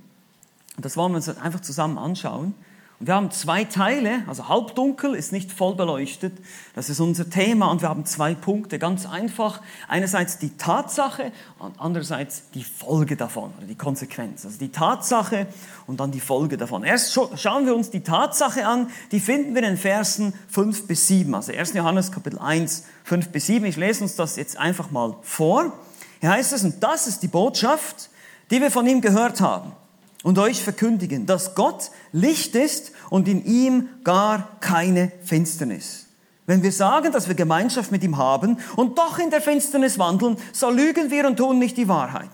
[0.77, 2.55] Und das wollen wir uns einfach zusammen anschauen.
[2.99, 6.33] Und wir haben zwei Teile, also halbdunkel ist nicht voll beleuchtet,
[6.75, 9.61] das ist unser Thema und wir haben zwei Punkte, ganz einfach.
[9.87, 14.47] Einerseits die Tatsache und andererseits die Folge davon oder die Konsequenz.
[14.47, 15.47] Also die Tatsache
[15.87, 16.85] und dann die Folge davon.
[16.85, 21.07] Erst schauen wir uns die Tatsache an, die finden wir in den Versen 5 bis
[21.09, 21.75] 7, also 1.
[21.75, 23.67] Johannes Kapitel 1, 5 bis 7.
[23.67, 25.71] Ich lese uns das jetzt einfach mal vor.
[26.21, 28.09] Hier heißt es, und das ist die Botschaft,
[28.51, 29.73] die wir von ihm gehört haben
[30.27, 36.07] und euch verkündigen, dass Gott Licht ist und in ihm gar keine Finsternis.
[36.47, 40.37] Wenn wir sagen, dass wir Gemeinschaft mit ihm haben und doch in der Finsternis wandeln,
[40.53, 42.29] so lügen wir und tun nicht die Wahrheit.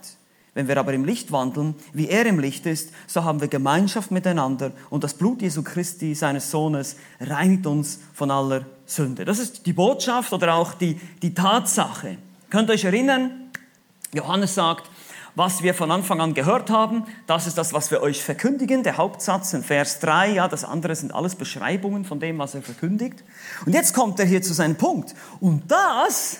[0.55, 4.09] Wenn wir aber im Licht wandeln, wie er im Licht ist, so haben wir Gemeinschaft
[4.09, 9.23] miteinander und das Blut Jesu Christi, seines Sohnes, reinigt uns von aller Sünde.
[9.23, 12.17] Das ist die Botschaft oder auch die, die Tatsache.
[12.49, 13.51] Könnt ihr euch erinnern?
[14.13, 14.89] Johannes sagt,
[15.35, 17.05] was wir von Anfang an gehört haben.
[17.27, 18.83] Das ist das, was wir euch verkündigen.
[18.83, 22.61] Der Hauptsatz in Vers 3, ja, das andere sind alles Beschreibungen von dem, was er
[22.61, 23.23] verkündigt.
[23.65, 25.15] Und jetzt kommt er hier zu seinem Punkt.
[25.39, 26.37] Und das,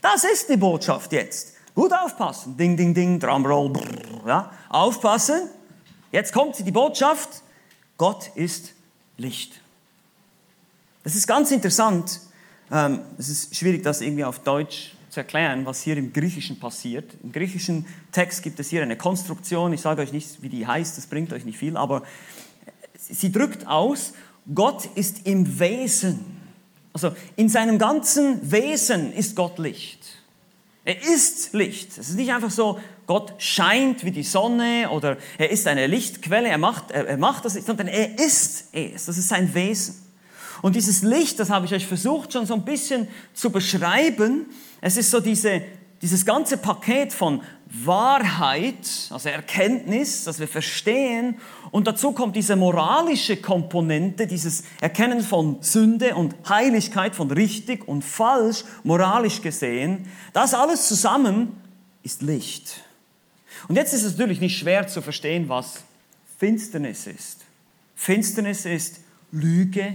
[0.00, 1.54] das ist die Botschaft jetzt.
[1.74, 2.56] Gut aufpassen.
[2.56, 3.70] Ding, ding, ding, Drumroll.
[3.70, 4.50] Brrr, ja.
[4.68, 5.48] Aufpassen.
[6.10, 7.42] Jetzt kommt die Botschaft.
[7.96, 8.74] Gott ist
[9.16, 9.60] Licht.
[11.04, 12.20] Das ist ganz interessant.
[12.70, 17.12] Ähm, es ist schwierig, das irgendwie auf Deutsch zu erklären, was hier im Griechischen passiert.
[17.22, 20.96] Im griechischen Text gibt es hier eine Konstruktion, ich sage euch nicht, wie die heißt,
[20.96, 22.02] das bringt euch nicht viel, aber
[22.96, 24.14] sie drückt aus,
[24.54, 26.40] Gott ist im Wesen.
[26.94, 29.98] Also in seinem ganzen Wesen ist Gott Licht.
[30.84, 31.90] Er ist Licht.
[31.98, 36.48] Es ist nicht einfach so, Gott scheint wie die Sonne oder er ist eine Lichtquelle,
[36.48, 39.04] er macht, er, macht das, sondern er ist es.
[39.04, 40.01] Das ist sein Wesen.
[40.62, 44.46] Und dieses Licht, das habe ich euch versucht schon so ein bisschen zu beschreiben.
[44.80, 45.62] Es ist so diese,
[46.00, 48.76] dieses ganze Paket von Wahrheit,
[49.10, 51.36] also Erkenntnis, dass wir verstehen.
[51.70, 58.02] Und dazu kommt diese moralische Komponente, dieses Erkennen von Sünde und Heiligkeit, von richtig und
[58.02, 60.06] falsch, moralisch gesehen.
[60.32, 61.56] Das alles zusammen
[62.02, 62.84] ist Licht.
[63.68, 65.82] Und jetzt ist es natürlich nicht schwer zu verstehen, was
[66.38, 67.40] Finsternis ist.
[67.94, 69.94] Finsternis ist Lüge,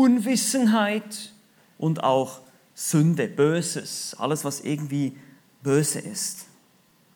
[0.00, 1.32] Unwissenheit
[1.76, 2.40] und auch
[2.74, 5.14] Sünde, Böses, alles, was irgendwie
[5.62, 6.46] böse ist.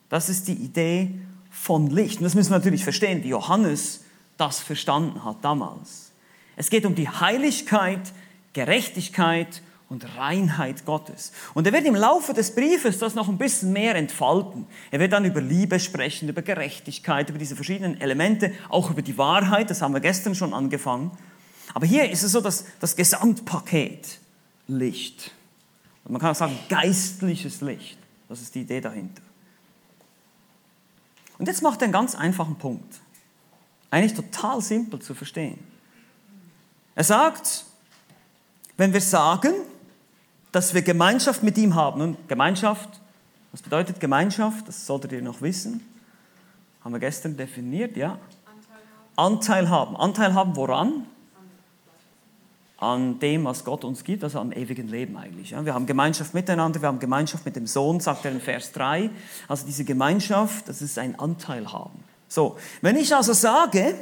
[0.09, 1.15] Das ist die Idee
[1.49, 2.17] von Licht.
[2.19, 4.01] Und das müssen wir natürlich verstehen, wie Johannes
[4.37, 6.11] das verstanden hat damals.
[6.55, 8.13] Es geht um die Heiligkeit,
[8.53, 11.31] Gerechtigkeit und Reinheit Gottes.
[11.55, 14.67] Und er wird im Laufe des Briefes das noch ein bisschen mehr entfalten.
[14.91, 19.17] Er wird dann über Liebe sprechen, über Gerechtigkeit, über diese verschiedenen Elemente, auch über die
[19.17, 21.11] Wahrheit, das haben wir gestern schon angefangen.
[21.75, 24.19] Aber hier ist es so das, das Gesamtpaket
[24.67, 25.31] Licht.
[26.05, 27.97] Und man kann auch sagen, geistliches Licht.
[28.29, 29.21] Das ist die Idee dahinter.
[31.37, 33.01] Und jetzt macht er einen ganz einfachen Punkt.
[33.91, 35.59] Eigentlich total simpel zu verstehen.
[36.95, 37.65] Er sagt,
[38.77, 39.53] wenn wir sagen,
[40.53, 43.01] dass wir Gemeinschaft mit ihm haben, und Gemeinschaft,
[43.51, 44.65] was bedeutet Gemeinschaft?
[44.69, 45.85] Das solltet ihr noch wissen.
[46.85, 48.17] Haben wir gestern definiert, ja?
[48.45, 48.79] Anteil
[49.17, 49.17] haben.
[49.17, 49.97] Anteil haben.
[49.97, 51.05] Anteil haben woran?
[52.85, 55.51] An dem, was Gott uns gibt, also am ewigen Leben eigentlich.
[55.51, 59.09] Wir haben Gemeinschaft miteinander, wir haben Gemeinschaft mit dem Sohn, sagt er in Vers 3.
[59.47, 62.03] Also diese Gemeinschaft, das ist ein Anteil haben.
[62.27, 63.95] So, wenn ich also sage,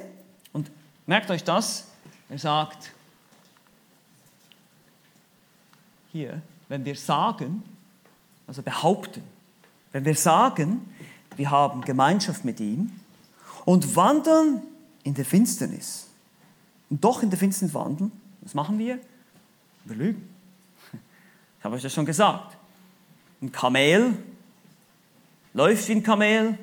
[0.51, 0.69] und
[1.05, 1.85] merkt euch das,
[2.29, 2.91] er sagt,
[6.11, 7.63] hier, wenn wir sagen,
[8.47, 9.23] also behaupten,
[9.93, 10.93] wenn wir sagen,
[11.37, 12.91] wir haben Gemeinschaft mit ihm
[13.63, 14.61] und wandeln
[15.03, 16.07] in der Finsternis,
[16.89, 18.11] und doch in der Finsternis wandeln,
[18.43, 18.99] was machen wir?
[19.85, 20.29] Wir lügen.
[21.59, 22.57] Ich habe euch das schon gesagt.
[23.41, 24.17] Ein Kamel
[25.53, 26.57] läuft wie ein Kamel,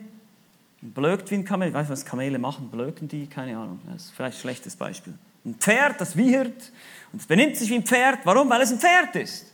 [0.83, 1.69] blökt wie ein Kamel.
[1.69, 2.71] Ich weiß, was Kamele machen.
[2.71, 3.27] Blöken die?
[3.27, 3.81] Keine Ahnung.
[3.87, 5.15] Das ist vielleicht ein schlechtes Beispiel.
[5.47, 6.71] Ein Pferd, das wiehert
[7.13, 8.21] und es benimmt sich wie ein Pferd.
[8.25, 8.51] Warum?
[8.51, 9.47] Weil es ein Pferd ist.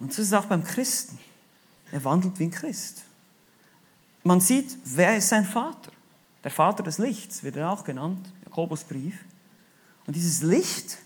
[0.00, 1.18] Und so ist es auch beim Christen.
[1.92, 3.04] Er wandelt wie ein Christ.
[4.24, 5.92] Man sieht, wer ist sein Vater?
[6.44, 9.14] Der Vater des Lichts wird er auch genannt, Jakobusbrief.
[10.06, 10.98] Und dieses Licht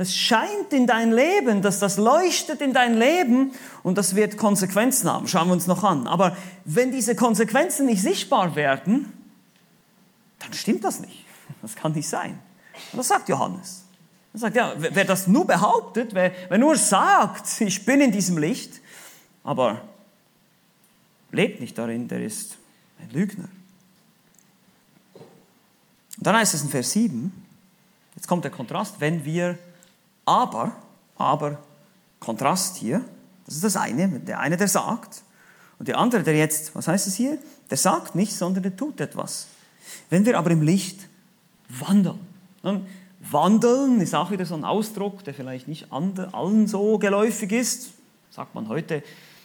[0.00, 5.12] das scheint in dein Leben, dass das leuchtet in dein Leben und das wird Konsequenzen
[5.12, 5.28] haben.
[5.28, 6.06] Schauen wir uns noch an.
[6.06, 6.34] Aber
[6.64, 9.12] wenn diese Konsequenzen nicht sichtbar werden,
[10.38, 11.26] dann stimmt das nicht.
[11.60, 12.38] Das kann nicht sein.
[12.92, 13.84] Und das sagt Johannes.
[14.32, 18.38] Er sagt, ja, wer das nur behauptet, wer, wer nur sagt, ich bin in diesem
[18.38, 18.80] Licht,
[19.44, 19.82] aber
[21.30, 22.56] lebt nicht darin, der ist
[23.02, 23.50] ein Lügner.
[26.16, 27.30] Und dann heißt es in Vers 7,
[28.16, 29.58] jetzt kommt der Kontrast, wenn wir
[30.30, 30.72] aber,
[31.16, 31.58] aber,
[32.20, 33.04] Kontrast hier,
[33.46, 35.22] das ist das eine, der eine, der sagt,
[35.78, 37.38] und der andere, der jetzt, was heißt es hier?
[37.68, 39.48] Der sagt nicht, sondern der tut etwas.
[40.08, 41.08] Wenn wir aber im Licht
[41.68, 42.20] wandeln,
[42.62, 42.86] dann
[43.20, 47.90] wandeln ist auch wieder so ein Ausdruck, der vielleicht nicht allen so geläufig ist,
[48.30, 49.02] sagt man heute,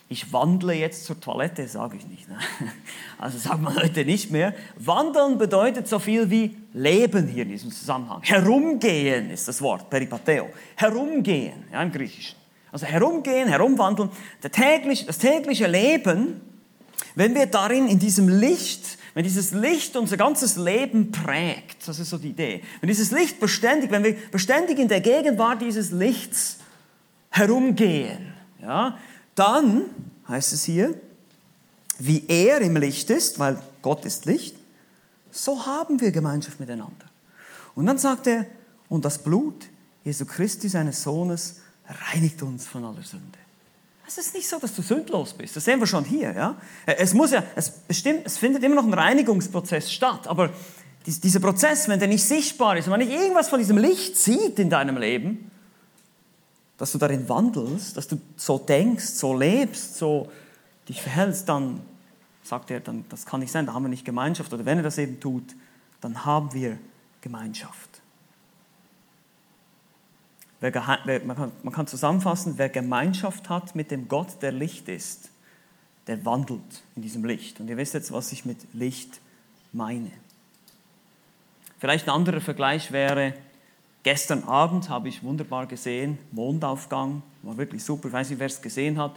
[0.07, 2.29] ich wandle jetzt zur Toilette, sage ich nicht.
[2.29, 2.37] Ne?
[3.17, 4.53] Also sagt man heute nicht mehr.
[4.77, 8.21] Wandeln bedeutet so viel wie Leben hier in diesem Zusammenhang.
[8.23, 10.49] Herumgehen ist das Wort, peripateo.
[10.75, 12.35] Herumgehen, ja, im Griechischen.
[12.71, 14.09] Also herumgehen, herumwandeln.
[14.51, 16.41] Tägliche, das tägliche Leben,
[17.15, 22.09] wenn wir darin in diesem Licht, wenn dieses Licht unser ganzes Leben prägt, das ist
[22.09, 22.61] so die Idee.
[22.81, 26.59] Wenn dieses Licht beständig, wenn wir beständig in der Gegenwart dieses Lichts
[27.29, 28.97] herumgehen, ja,
[29.35, 29.83] dann
[30.27, 30.99] heißt es hier,
[31.99, 34.55] wie er im Licht ist, weil Gott ist Licht,
[35.31, 37.05] so haben wir Gemeinschaft miteinander.
[37.75, 38.45] Und dann sagt er,
[38.89, 39.65] und das Blut
[40.03, 43.39] Jesu Christi, seines Sohnes, reinigt uns von aller Sünde.
[44.07, 45.55] Es ist nicht so, dass du sündlos bist.
[45.55, 46.31] Das sehen wir schon hier.
[46.31, 46.55] Ja?
[46.85, 50.27] Es, muss ja, es, bestimmt, es findet immer noch ein Reinigungsprozess statt.
[50.27, 50.51] Aber
[51.07, 54.59] dieser Prozess, wenn der nicht sichtbar ist, wenn man nicht irgendwas von diesem Licht sieht
[54.59, 55.49] in deinem Leben,
[56.77, 60.31] dass du darin wandelst, dass du so denkst, so lebst, so
[60.87, 61.81] dich verhältst, dann
[62.43, 64.53] sagt er, dann, das kann nicht sein, da haben wir nicht Gemeinschaft.
[64.53, 65.55] Oder wenn er das eben tut,
[66.01, 66.77] dann haben wir
[67.21, 68.01] Gemeinschaft.
[70.59, 70.71] Wer,
[71.25, 75.29] man, kann, man kann zusammenfassen, wer Gemeinschaft hat mit dem Gott, der Licht ist,
[76.07, 77.59] der wandelt in diesem Licht.
[77.59, 79.19] Und ihr wisst jetzt, was ich mit Licht
[79.73, 80.11] meine.
[81.77, 83.33] Vielleicht ein anderer Vergleich wäre,
[84.05, 88.61] Gestern Abend habe ich wunderbar gesehen, Mondaufgang, war wirklich super, ich weiß nicht, wer es
[88.61, 89.15] gesehen hat.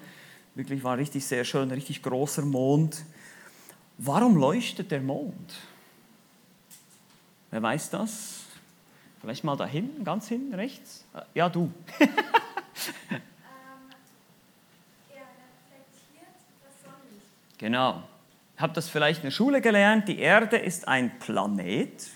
[0.55, 3.05] Wirklich war richtig sehr schön, richtig großer Mond.
[3.99, 5.59] Warum leuchtet der Mond?
[7.51, 8.45] Wer weiß das?
[9.21, 11.05] Vielleicht mal da hinten, ganz hinten rechts?
[11.35, 11.71] Ja, du.
[17.59, 18.05] Genau.
[18.57, 20.07] Habt das vielleicht in der Schule gelernt?
[20.07, 22.09] Die Erde ist ein Planet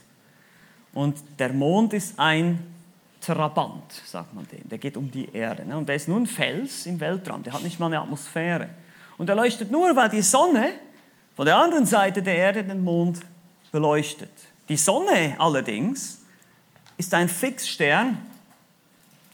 [0.94, 2.72] und der Mond ist ein
[3.20, 4.68] Trabant, sagt man dem.
[4.68, 5.64] Der geht um die Erde.
[5.64, 5.76] Ne?
[5.76, 7.42] Und der ist nur ein Fels im Weltraum.
[7.42, 8.68] Der hat nicht mal eine Atmosphäre.
[9.16, 10.72] Und er leuchtet nur, weil die Sonne
[11.36, 13.20] von der anderen Seite der Erde den Mond
[13.70, 14.32] beleuchtet.
[14.68, 16.22] Die Sonne allerdings
[16.96, 18.18] ist ein Fixstern.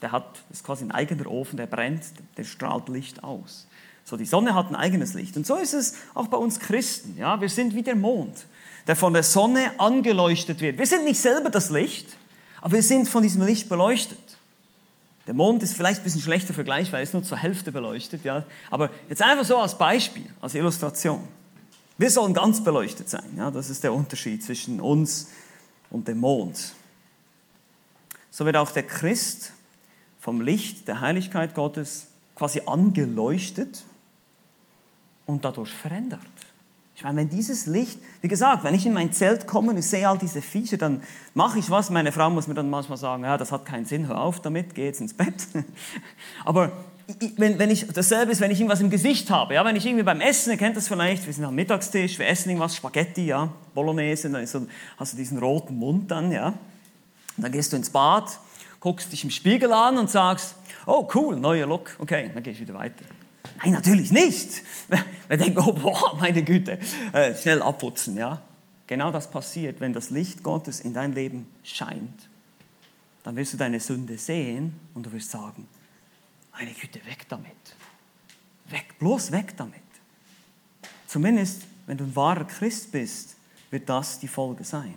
[0.01, 2.03] Der hat, ist quasi ein eigener Ofen, der brennt,
[2.37, 3.67] der strahlt Licht aus.
[4.09, 5.37] So, die Sonne hat ein eigenes Licht.
[5.37, 7.15] Und so ist es auch bei uns Christen.
[7.15, 7.39] Ja?
[7.39, 8.47] Wir sind wie der Mond,
[8.87, 10.79] der von der Sonne angeleuchtet wird.
[10.79, 12.07] Wir sind nicht selber das Licht,
[12.59, 14.17] aber wir sind von diesem Licht beleuchtet.
[15.27, 18.23] Der Mond ist vielleicht ein bisschen schlechter Vergleich, weil er ist nur zur Hälfte beleuchtet.
[18.23, 18.45] Ja?
[18.71, 21.27] Aber jetzt einfach so als Beispiel, als Illustration.
[21.99, 23.35] Wir sollen ganz beleuchtet sein.
[23.37, 23.51] Ja?
[23.51, 25.27] Das ist der Unterschied zwischen uns
[25.91, 26.73] und dem Mond.
[28.31, 29.53] So wird auch der Christ
[30.19, 33.83] vom Licht der Heiligkeit Gottes quasi angeleuchtet
[35.29, 36.19] und dadurch verändert.
[36.95, 39.85] Ich meine, wenn dieses Licht, wie gesagt, wenn ich in mein Zelt komme und ich
[39.85, 41.01] sehe all diese Viecher, dann
[41.33, 41.89] mache ich was.
[41.89, 44.75] Meine Frau muss mir dann manchmal sagen, ja, das hat keinen Sinn, hör auf damit,
[44.75, 45.47] geh jetzt ins Bett.
[46.43, 46.71] Aber
[47.37, 50.03] wenn, wenn ich, dasselbe ist, wenn ich irgendwas im Gesicht habe, ja, wenn ich irgendwie
[50.03, 53.49] beim Essen, ihr kennt das vielleicht, wir sind am Mittagstisch, wir essen irgendwas, Spaghetti, ja,
[53.73, 56.47] Bolognese, dann so, hast du diesen roten Mund dann, ja.
[57.37, 58.37] Und dann gehst du ins Bad,
[58.81, 62.59] guckst dich im Spiegel an und sagst, oh cool, neuer Look, okay, dann gehe ich
[62.59, 63.05] wieder weiter.
[63.57, 64.63] Nein, natürlich nicht.
[65.27, 66.79] Wir denken, oh boah, meine Güte,
[67.13, 68.41] äh, schnell abputzen, ja.
[68.87, 72.29] Genau das passiert, wenn das Licht Gottes in dein Leben scheint.
[73.23, 75.67] Dann wirst du deine Sünde sehen und du wirst sagen,
[76.53, 77.51] meine Güte, weg damit.
[78.69, 79.79] Weg, bloß weg damit.
[81.05, 83.35] Zumindest, wenn du ein wahrer Christ bist,
[83.69, 84.95] wird das die Folge sein.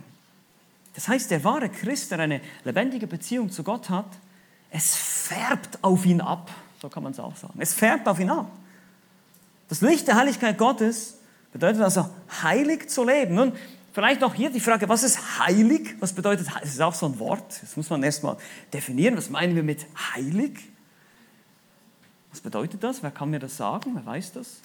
[0.95, 4.11] Das heißt, der wahre Christ, der eine lebendige Beziehung zu Gott hat,
[4.71, 6.51] es färbt auf ihn ab.
[6.83, 7.55] So kann man es auch sagen.
[7.61, 8.51] Es färbt auf ihn ab.
[9.69, 11.17] Das Licht der Heiligkeit Gottes
[11.53, 12.11] bedeutet also,
[12.43, 13.37] heilig zu leben.
[13.37, 13.53] Nun,
[13.93, 15.95] vielleicht noch hier die Frage, was ist heilig?
[16.01, 17.63] Was bedeutet, das ist auch so ein Wort.
[17.63, 18.37] Das muss man erstmal
[18.73, 19.17] definieren.
[19.17, 20.59] Was meinen wir mit heilig?
[22.33, 23.01] Was bedeutet das?
[23.01, 23.93] Wer kann mir das sagen?
[23.95, 24.57] Wer weiß das?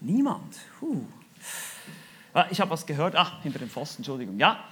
[0.00, 0.54] Niemand.
[0.80, 1.02] Huh.
[2.34, 3.16] Ah, ich habe was gehört.
[3.16, 4.38] Ach, hinter dem Pfosten, Entschuldigung.
[4.38, 4.62] Ja,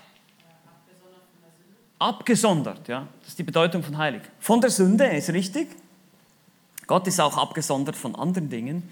[1.98, 4.22] abgesondert, ja, das ist die Bedeutung von heilig.
[4.38, 5.68] Von der Sünde ist richtig.
[6.87, 8.88] Gott ist auch abgesondert von anderen Dingen.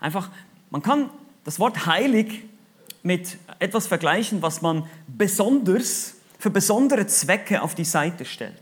[0.00, 0.30] Einfach,
[0.70, 1.10] man kann
[1.44, 2.44] das Wort heilig
[3.02, 8.54] mit etwas vergleichen, was man besonders für besondere Zwecke auf die Seite stellt.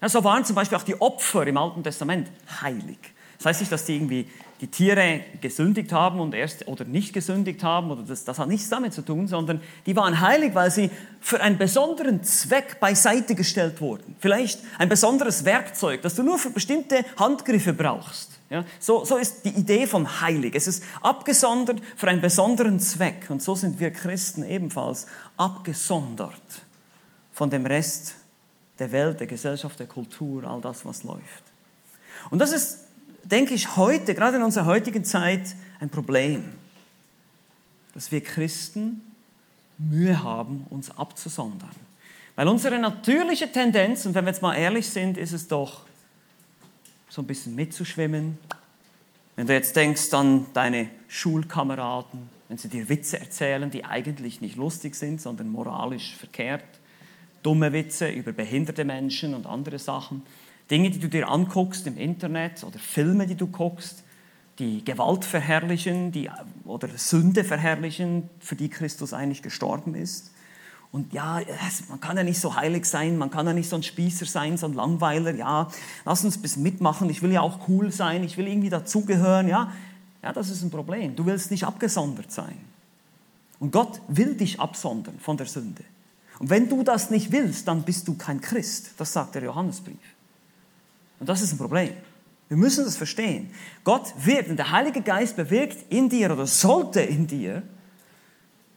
[0.00, 2.30] Ja, so waren zum Beispiel auch die Opfer im Alten Testament
[2.62, 2.98] heilig.
[3.38, 4.28] Das heißt nicht, dass die irgendwie
[4.60, 8.68] die Tiere gesündigt haben und erst oder nicht gesündigt haben oder das, das hat nichts
[8.68, 13.80] damit zu tun, sondern die waren heilig, weil sie für einen besonderen Zweck beiseite gestellt
[13.80, 14.16] wurden.
[14.18, 18.32] Vielleicht ein besonderes Werkzeug, das du nur für bestimmte Handgriffe brauchst.
[18.50, 20.54] Ja, so, so ist die Idee von heilig.
[20.54, 23.26] Es ist abgesondert für einen besonderen Zweck.
[23.28, 26.32] Und so sind wir Christen ebenfalls abgesondert
[27.32, 28.14] von dem Rest
[28.78, 31.44] der Welt, der Gesellschaft, der Kultur, all das, was läuft.
[32.30, 32.87] Und das ist
[33.30, 36.44] denke ich, heute, gerade in unserer heutigen Zeit, ein Problem,
[37.94, 39.02] dass wir Christen
[39.78, 41.70] Mühe haben, uns abzusondern.
[42.36, 45.82] Weil unsere natürliche Tendenz, und wenn wir jetzt mal ehrlich sind, ist es doch,
[47.08, 48.38] so ein bisschen mitzuschwimmen.
[49.34, 54.56] Wenn du jetzt denkst an deine Schulkameraden, wenn sie dir Witze erzählen, die eigentlich nicht
[54.56, 56.64] lustig sind, sondern moralisch verkehrt,
[57.42, 60.22] dumme Witze über behinderte Menschen und andere Sachen,
[60.70, 64.04] Dinge, die du dir anguckst im Internet oder Filme, die du guckst,
[64.58, 66.30] die Gewalt verherrlichen die,
[66.64, 70.32] oder Sünde verherrlichen, für die Christus eigentlich gestorben ist.
[70.90, 71.40] Und ja,
[71.88, 74.56] man kann ja nicht so heilig sein, man kann ja nicht so ein Spießer sein,
[74.56, 75.34] so ein Langweiler.
[75.34, 75.68] Ja,
[76.04, 77.10] lass uns bisschen mitmachen.
[77.10, 79.48] Ich will ja auch cool sein, ich will irgendwie dazugehören.
[79.48, 79.72] Ja,
[80.22, 81.14] ja, das ist ein Problem.
[81.14, 82.58] Du willst nicht abgesondert sein.
[83.60, 85.84] Und Gott will dich absondern von der Sünde.
[86.38, 88.92] Und wenn du das nicht willst, dann bist du kein Christ.
[88.96, 89.98] Das sagt der Johannesbrief.
[91.20, 91.92] Und das ist ein Problem.
[92.48, 93.50] Wir müssen das verstehen.
[93.84, 97.62] Gott wirkt und der Heilige Geist bewirkt in dir oder sollte in dir.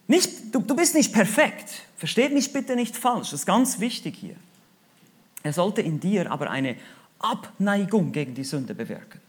[0.06, 1.70] Nicht, du, du bist nicht perfekt.
[1.96, 3.30] Versteht mich bitte nicht falsch.
[3.30, 4.36] Das ist ganz wichtig hier.
[5.42, 6.76] Er sollte in dir aber eine
[7.18, 9.20] Abneigung gegen die Sünde bewirken.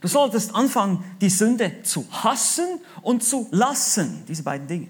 [0.00, 4.24] Du solltest anfangen, die Sünde zu hassen und zu lassen.
[4.28, 4.88] Diese beiden Dinge.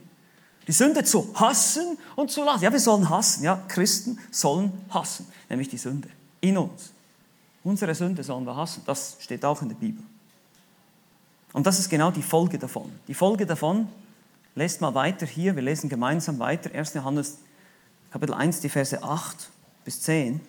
[0.69, 2.63] Die Sünde zu hassen und zu lassen.
[2.63, 3.43] Ja, wir sollen hassen.
[3.43, 5.27] Ja, Christen sollen hassen.
[5.49, 6.09] Nämlich die Sünde
[6.41, 6.93] in uns.
[7.63, 8.83] Unsere Sünde sollen wir hassen.
[8.87, 10.03] Das steht auch in der Bibel.
[11.53, 12.91] Und das ist genau die Folge davon.
[13.09, 13.89] Die Folge davon,
[14.55, 16.95] lest mal weiter hier, wir lesen gemeinsam weiter, 1.
[16.95, 17.39] Johannes
[18.11, 19.51] Kapitel 1, die Verse 8
[19.85, 20.41] bis 10.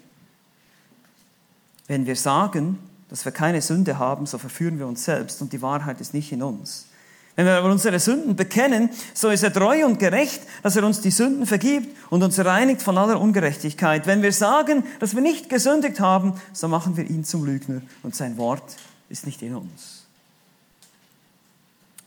[1.87, 5.61] Wenn wir sagen, dass wir keine Sünde haben, so verführen wir uns selbst und die
[5.61, 6.87] Wahrheit ist nicht in uns.
[7.35, 11.01] Wenn wir aber unsere Sünden bekennen, so ist er treu und gerecht, dass er uns
[11.01, 14.05] die Sünden vergibt und uns reinigt von aller Ungerechtigkeit.
[14.05, 18.15] Wenn wir sagen, dass wir nicht gesündigt haben, so machen wir ihn zum Lügner und
[18.15, 18.75] sein Wort
[19.09, 20.05] ist nicht in uns.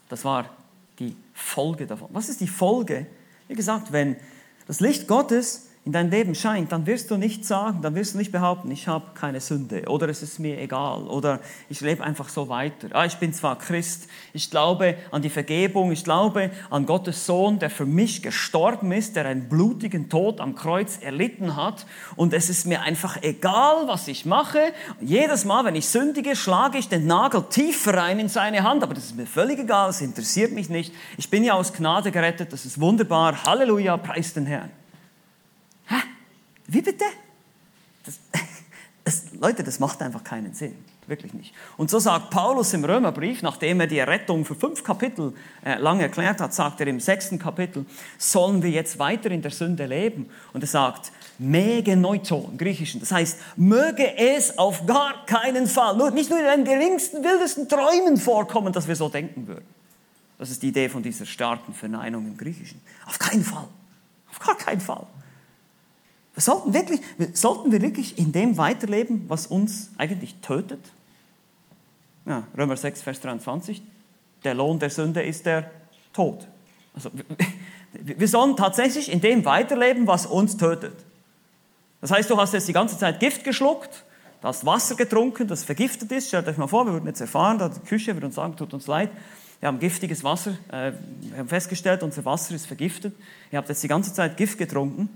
[0.09, 0.51] Das war
[0.99, 2.09] die Folge davon.
[2.13, 3.07] Was ist die Folge?
[3.49, 4.17] Wie gesagt, wenn
[4.67, 8.19] das Licht Gottes in dein Leben scheint, dann wirst du nicht sagen, dann wirst du
[8.19, 12.31] nicht behaupten, ich habe keine Sünde oder es ist mir egal oder ich lebe einfach
[12.31, 12.89] so weiter.
[12.93, 17.59] Ah, ich bin zwar Christ, ich glaube an die Vergebung, ich glaube an Gottes Sohn,
[17.59, 21.85] der für mich gestorben ist, der einen blutigen Tod am Kreuz erlitten hat
[22.17, 24.73] und es ist mir einfach egal, was ich mache.
[25.03, 28.95] Jedes Mal, wenn ich sündige, schlage ich den Nagel tiefer rein in seine Hand, aber
[28.95, 30.95] das ist mir völlig egal, es interessiert mich nicht.
[31.19, 33.45] Ich bin ja aus Gnade gerettet, das ist wunderbar.
[33.45, 34.71] Halleluja, preis den Herrn.
[35.87, 35.97] Hä?
[36.67, 37.05] Wie bitte?
[38.05, 38.19] Das,
[39.05, 40.77] das, Leute, das macht einfach keinen Sinn.
[41.07, 41.53] Wirklich nicht.
[41.77, 46.01] Und so sagt Paulus im Römerbrief, nachdem er die Errettung für fünf Kapitel äh, lang
[46.01, 47.85] erklärt hat, sagt er im sechsten Kapitel,
[48.17, 50.31] sollen wir jetzt weiter in der Sünde leben?
[50.55, 53.01] Und er sagt, megenoito im Griechischen.
[53.01, 57.69] Das heißt, möge es auf gar keinen Fall, nur, nicht nur in den geringsten, wildesten
[57.69, 59.67] Träumen vorkommen, dass wir so denken würden.
[60.39, 62.81] Das ist die Idee von dieser starken Verneinung im Griechischen.
[63.07, 63.69] Auf keinen Fall.
[64.31, 65.07] Auf gar keinen Fall.
[66.37, 67.01] Sollten, wirklich,
[67.33, 70.81] sollten wir wirklich in dem weiterleben, was uns eigentlich tötet?
[72.27, 73.83] Ja, Römer 6, Vers 23.
[74.43, 75.71] Der Lohn der Sünde ist der
[76.13, 76.47] Tod.
[76.95, 77.11] Also,
[77.93, 80.97] wir sollen tatsächlich in dem weiterleben, was uns tötet.
[82.01, 84.05] Das heißt, du hast jetzt die ganze Zeit Gift geschluckt,
[84.41, 86.29] du hast Wasser getrunken, das vergiftet ist.
[86.29, 88.87] Stellt euch mal vor, wir würden jetzt erfahren, die Küche würde uns sagen, tut uns
[88.87, 89.11] leid,
[89.61, 93.15] wir haben giftiges Wasser, äh, wir haben festgestellt, unser Wasser ist vergiftet.
[93.51, 95.09] Ihr habt jetzt die ganze Zeit Gift getrunken.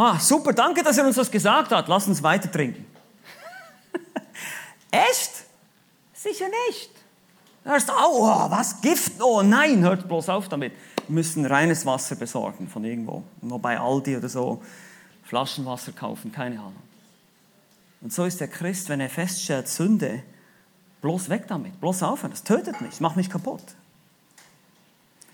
[0.00, 1.88] Ah, super, danke, dass er uns das gesagt hat.
[1.88, 2.86] Lass uns weiter trinken.
[4.92, 5.32] Echt?
[6.14, 6.90] Sicher nicht.
[7.64, 9.20] Da ist, oh, was, Gift?
[9.20, 10.72] Oh nein, hört bloß auf damit.
[11.08, 13.24] Wir müssen reines Wasser besorgen von irgendwo.
[13.42, 14.62] Nur bei Aldi oder so.
[15.24, 16.76] Flaschenwasser kaufen, keine Ahnung.
[18.00, 20.22] Und so ist der Christ, wenn er feststellt, Sünde,
[21.00, 22.30] bloß weg damit, bloß aufhören.
[22.30, 23.64] Das tötet mich, macht mich kaputt.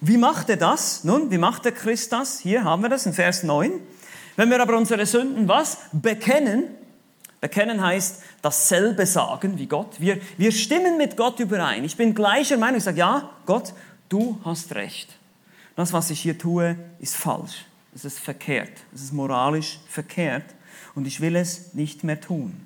[0.01, 1.05] Wie macht er das?
[1.05, 2.39] Nun, wie macht der Christ das?
[2.39, 3.73] Hier haben wir das in Vers 9.
[4.37, 5.79] Wenn wir aber unsere Sünden was?
[5.93, 6.65] Bekennen.
[7.41, 10.01] Bekennen heißt dasselbe sagen wie Gott.
[10.01, 11.85] Wir, wir stimmen mit Gott überein.
[11.85, 12.79] Ich bin gleicher Meinung.
[12.79, 13.75] Ich sage, ja, Gott,
[14.09, 15.11] du hast recht.
[15.77, 17.67] Das, was ich hier tue, ist falsch.
[17.95, 18.73] Es ist verkehrt.
[18.95, 20.45] Es ist moralisch verkehrt.
[20.95, 22.61] Und ich will es nicht mehr tun.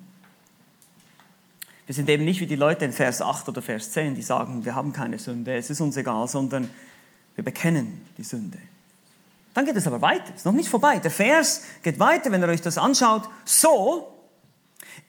[1.89, 4.63] Wir sind eben nicht wie die Leute in Vers 8 oder Vers 10, die sagen,
[4.63, 6.69] wir haben keine Sünde, es ist uns egal, sondern
[7.33, 8.59] wir bekennen die Sünde.
[9.59, 10.99] Dann geht es aber weiter, ist noch nicht vorbei.
[10.99, 13.23] Der Vers geht weiter, wenn ihr euch das anschaut.
[13.43, 14.07] So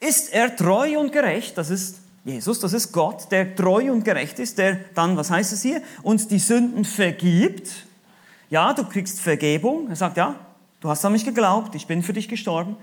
[0.00, 4.40] ist er treu und gerecht, das ist Jesus, das ist Gott, der treu und gerecht
[4.40, 7.86] ist, der dann, was heißt es hier, uns die Sünden vergibt.
[8.48, 9.88] Ja, du kriegst Vergebung.
[9.88, 10.34] Er sagt, ja,
[10.80, 12.76] du hast an mich geglaubt, ich bin für dich gestorben.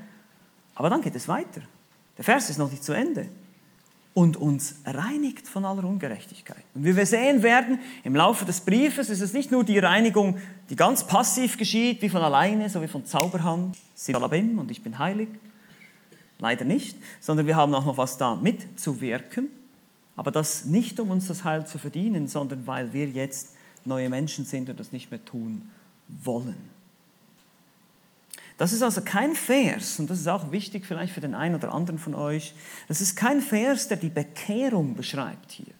[0.73, 1.59] Aber dann geht es weiter.
[2.17, 3.27] Der Vers ist noch nicht zu Ende
[4.17, 6.63] und uns reinigt von aller Ungerechtigkeit.
[6.73, 10.39] Und wie wir sehen werden, im Laufe des Briefes ist es nicht nur die Reinigung,
[10.71, 14.97] die ganz passiv geschieht, wie von alleine, so wie von Zauberhand, Sibalabim und ich bin
[14.97, 15.29] heilig.
[16.39, 19.49] Leider nicht, sondern wir haben auch noch was da mitzuwirken,
[20.15, 23.53] aber das nicht, um uns das Heil zu verdienen, sondern weil wir jetzt
[23.85, 25.69] neue Menschen sind und das nicht mehr tun
[26.07, 26.76] wollen.
[28.57, 31.73] Das ist also kein Vers, und das ist auch wichtig vielleicht für den einen oder
[31.73, 32.55] anderen von euch,
[32.87, 35.73] das ist kein Vers, der die Bekehrung beschreibt hier.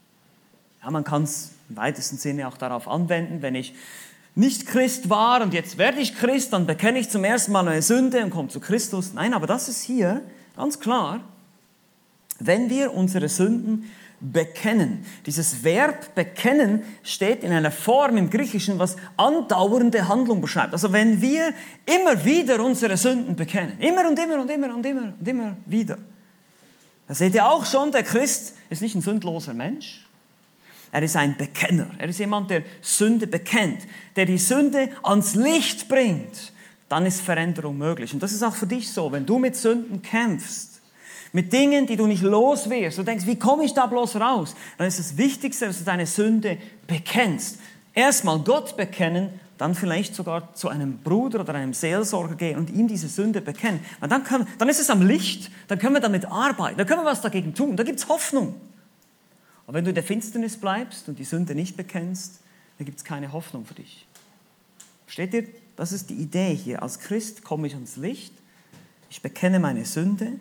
[0.84, 3.74] Ja, man kann es im weitesten Sinne auch darauf anwenden, wenn ich
[4.36, 7.82] nicht Christ war und jetzt werde ich Christ, dann bekenne ich zum ersten Mal eine
[7.82, 9.14] Sünde und komme zu Christus.
[9.14, 10.22] Nein, aber das ist hier
[10.56, 11.22] ganz klar,
[12.40, 15.06] wenn wir unsere Sünden bekennen.
[15.26, 20.74] Dieses Verb bekennen steht in einer Form im Griechischen, was andauernde Handlung beschreibt.
[20.74, 21.54] Also wenn wir
[21.86, 25.98] immer wieder unsere Sünden bekennen, immer und immer und immer und immer und immer wieder,
[27.08, 30.06] da seht ihr auch schon, der Christ ist nicht ein sündloser Mensch.
[30.92, 31.90] Er ist ein Bekenner.
[31.98, 33.82] Er ist jemand, der Sünde bekennt,
[34.16, 36.54] der die Sünde ans Licht bringt.
[36.90, 38.14] Dann ist Veränderung möglich.
[38.14, 39.12] Und das ist auch für dich so.
[39.12, 40.77] Wenn du mit Sünden kämpfst,
[41.34, 42.98] mit Dingen, die du nicht los wirst.
[42.98, 44.56] Du denkst, wie komme ich da bloß raus?
[44.78, 46.58] Dann ist das Wichtigste, dass du deine Sünde
[46.88, 47.60] bekennst.
[47.94, 52.88] Erstmal Gott bekennen, dann vielleicht sogar zu einem Bruder oder einem Seelsorger gehen und ihm
[52.88, 53.80] diese Sünde bekennen.
[54.02, 57.02] Und dann, kann, dann ist es am Licht, dann können wir damit arbeiten, dann können
[57.02, 58.56] wir was dagegen tun, da gibt es Hoffnung.
[59.66, 62.40] Aber wenn du in der Finsternis bleibst und die Sünde nicht bekennst,
[62.78, 64.08] dann gibt es keine Hoffnung für dich.
[65.06, 65.48] Versteht ihr?
[65.76, 66.82] Das ist die Idee hier.
[66.82, 68.34] Als Christ komme ich ans Licht,
[69.10, 70.34] ich bekenne meine Sünde,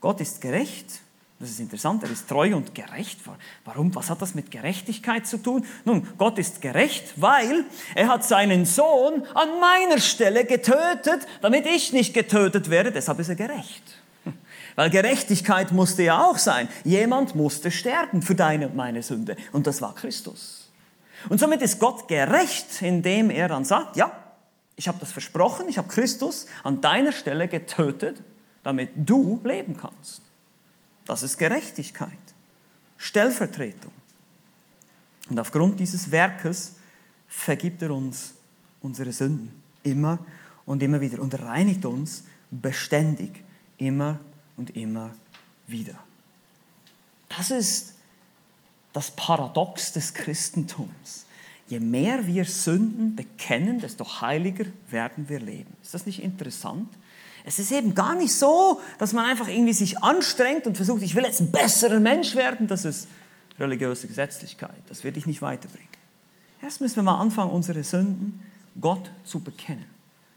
[0.00, 1.00] Gott ist gerecht
[1.38, 3.20] das ist interessant, er ist treu und gerecht.
[3.66, 3.94] Warum?
[3.94, 5.66] Was hat das mit Gerechtigkeit zu tun?
[5.84, 11.92] Nun, Gott ist gerecht, weil er hat seinen Sohn an meiner Stelle getötet, damit ich
[11.92, 12.90] nicht getötet werde.
[12.90, 13.82] Deshalb ist er gerecht.
[14.76, 16.68] Weil Gerechtigkeit musste ja auch sein.
[16.84, 19.36] Jemand musste sterben für deine und meine Sünde.
[19.52, 20.70] Und das war Christus.
[21.28, 24.10] Und somit ist Gott gerecht, indem er dann sagt, ja,
[24.74, 28.22] ich habe das versprochen, ich habe Christus an deiner Stelle getötet,
[28.66, 30.22] damit du leben kannst.
[31.04, 32.10] Das ist Gerechtigkeit,
[32.98, 33.92] Stellvertretung.
[35.30, 36.74] Und aufgrund dieses Werkes
[37.28, 38.34] vergibt er uns
[38.82, 39.52] unsere Sünden
[39.84, 40.18] immer
[40.64, 43.44] und immer wieder und reinigt uns beständig
[43.78, 44.18] immer
[44.56, 45.14] und immer
[45.68, 46.00] wieder.
[47.28, 47.94] Das ist
[48.92, 51.26] das Paradox des Christentums.
[51.68, 55.72] Je mehr wir Sünden bekennen, desto heiliger werden wir leben.
[55.82, 56.88] Ist das nicht interessant?
[57.46, 61.14] Es ist eben gar nicht so, dass man einfach irgendwie sich anstrengt und versucht, ich
[61.14, 62.66] will jetzt ein besserer Mensch werden.
[62.66, 63.06] Das ist
[63.60, 64.74] religiöse Gesetzlichkeit.
[64.88, 65.88] Das wird dich nicht weiterbringen.
[66.60, 68.42] Erst müssen wir mal anfangen, unsere Sünden
[68.80, 69.86] Gott zu bekennen.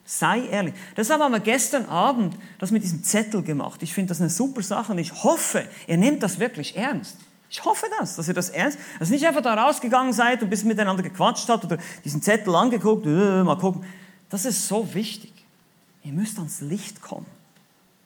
[0.05, 0.76] Sei ehrlich.
[0.95, 3.82] Deshalb haben wir gestern Abend das mit diesem Zettel gemacht.
[3.82, 7.18] Ich finde das eine super Sache und ich hoffe, ihr nehmt das wirklich ernst.
[7.49, 10.47] Ich hoffe das, dass ihr das ernst, dass ihr nicht einfach da rausgegangen seid und
[10.47, 13.84] ein bisschen miteinander gequatscht habt oder diesen Zettel angeguckt, äh, mal gucken.
[14.30, 15.39] Das ist so wichtig.
[16.04, 17.26] Ihr müsst ans Licht kommen.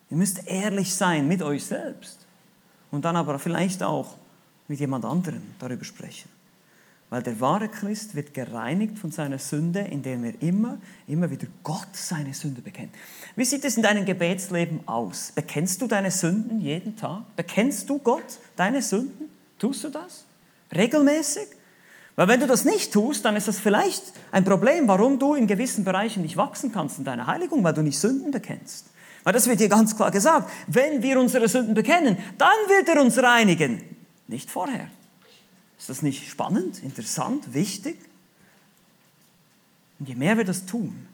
[0.09, 2.19] Ihr müsst ehrlich sein mit euch selbst.
[2.91, 4.17] Und dann aber vielleicht auch
[4.67, 6.29] mit jemand anderem darüber sprechen.
[7.09, 11.95] Weil der wahre Christ wird gereinigt von seiner Sünde, indem er immer, immer wieder Gott
[11.95, 12.91] seine Sünde bekennt.
[13.35, 15.31] Wie sieht es in deinem Gebetsleben aus?
[15.35, 17.23] Bekennst du deine Sünden jeden Tag?
[17.35, 19.29] Bekennst du Gott deine Sünden?
[19.59, 20.25] Tust du das?
[20.73, 21.47] Regelmäßig?
[22.15, 25.47] Weil wenn du das nicht tust, dann ist das vielleicht ein Problem, warum du in
[25.47, 28.87] gewissen Bereichen nicht wachsen kannst in deiner Heiligung, weil du nicht Sünden bekennst.
[29.23, 30.49] Weil das wird dir ganz klar gesagt.
[30.67, 33.81] Wenn wir unsere Sünden bekennen, dann wird er uns reinigen.
[34.27, 34.89] Nicht vorher.
[35.79, 37.97] Ist das nicht spannend, interessant, wichtig?
[39.99, 41.07] Und je mehr wir das tun,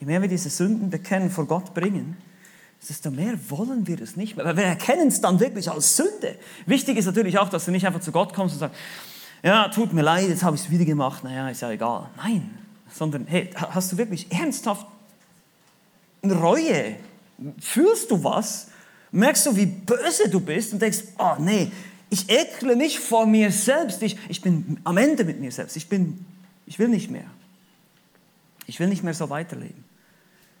[0.00, 2.16] je mehr wir diese Sünden bekennen, vor Gott bringen,
[2.88, 4.44] desto mehr wollen wir es nicht mehr.
[4.44, 6.36] Weil wir erkennen es dann wirklich als Sünde.
[6.66, 8.76] Wichtig ist natürlich auch, dass du nicht einfach zu Gott kommst und sagst,
[9.42, 12.08] ja, tut mir leid, jetzt habe ich es wieder gemacht, naja, ist ja egal.
[12.16, 12.58] Nein,
[12.92, 14.86] sondern, hey, hast du wirklich ernsthaft
[16.22, 16.96] eine Reue?
[17.60, 18.68] Fühlst du was?
[19.10, 21.70] Merkst du, wie böse du bist und denkst, oh nee,
[22.08, 25.88] ich ekle mich vor mir selbst, ich, ich bin am Ende mit mir selbst, ich,
[25.88, 26.24] bin,
[26.66, 27.24] ich will nicht mehr.
[28.66, 29.84] Ich will nicht mehr so weiterleben.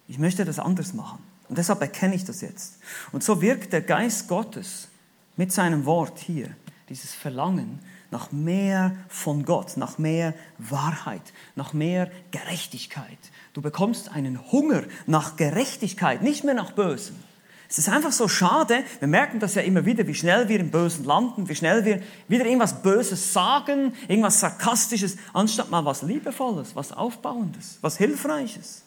[0.08, 1.18] Ich möchte das anders machen.
[1.48, 2.78] Und deshalb erkenne ich das jetzt.
[3.12, 4.88] Und so wirkt der Geist Gottes
[5.36, 6.48] mit seinem Wort hier,
[6.88, 7.78] dieses Verlangen,
[8.12, 13.18] nach mehr von Gott, nach mehr Wahrheit, nach mehr Gerechtigkeit.
[13.54, 17.16] Du bekommst einen Hunger nach Gerechtigkeit, nicht mehr nach Bösen.
[17.68, 20.70] Es ist einfach so schade, wir merken das ja immer wieder, wie schnell wir im
[20.70, 26.76] Bösen landen, wie schnell wir wieder irgendwas Böses sagen, irgendwas Sarkastisches, anstatt mal was Liebevolles,
[26.76, 28.82] was Aufbauendes, was Hilfreiches.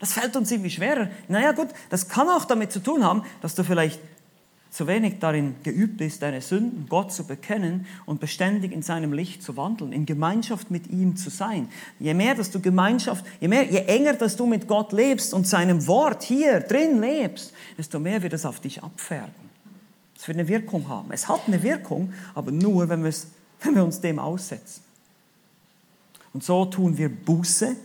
[0.00, 1.08] Das fällt uns irgendwie schwerer.
[1.28, 4.00] Naja gut, das kann auch damit zu tun haben, dass du vielleicht
[4.74, 9.40] zu wenig darin geübt ist, deine Sünden Gott zu bekennen und beständig in seinem Licht
[9.40, 11.68] zu wandeln, in Gemeinschaft mit ihm zu sein.
[12.00, 15.46] Je mehr, dass du Gemeinschaft, je mehr, je enger, dass du mit Gott lebst und
[15.46, 19.32] seinem Wort hier drin lebst, desto mehr wird es auf dich abfärben.
[20.18, 21.12] Es wird eine Wirkung haben.
[21.12, 24.82] Es hat eine Wirkung, aber nur, wenn, wenn wir uns dem aussetzen.
[26.32, 27.76] Und so tun wir Buße.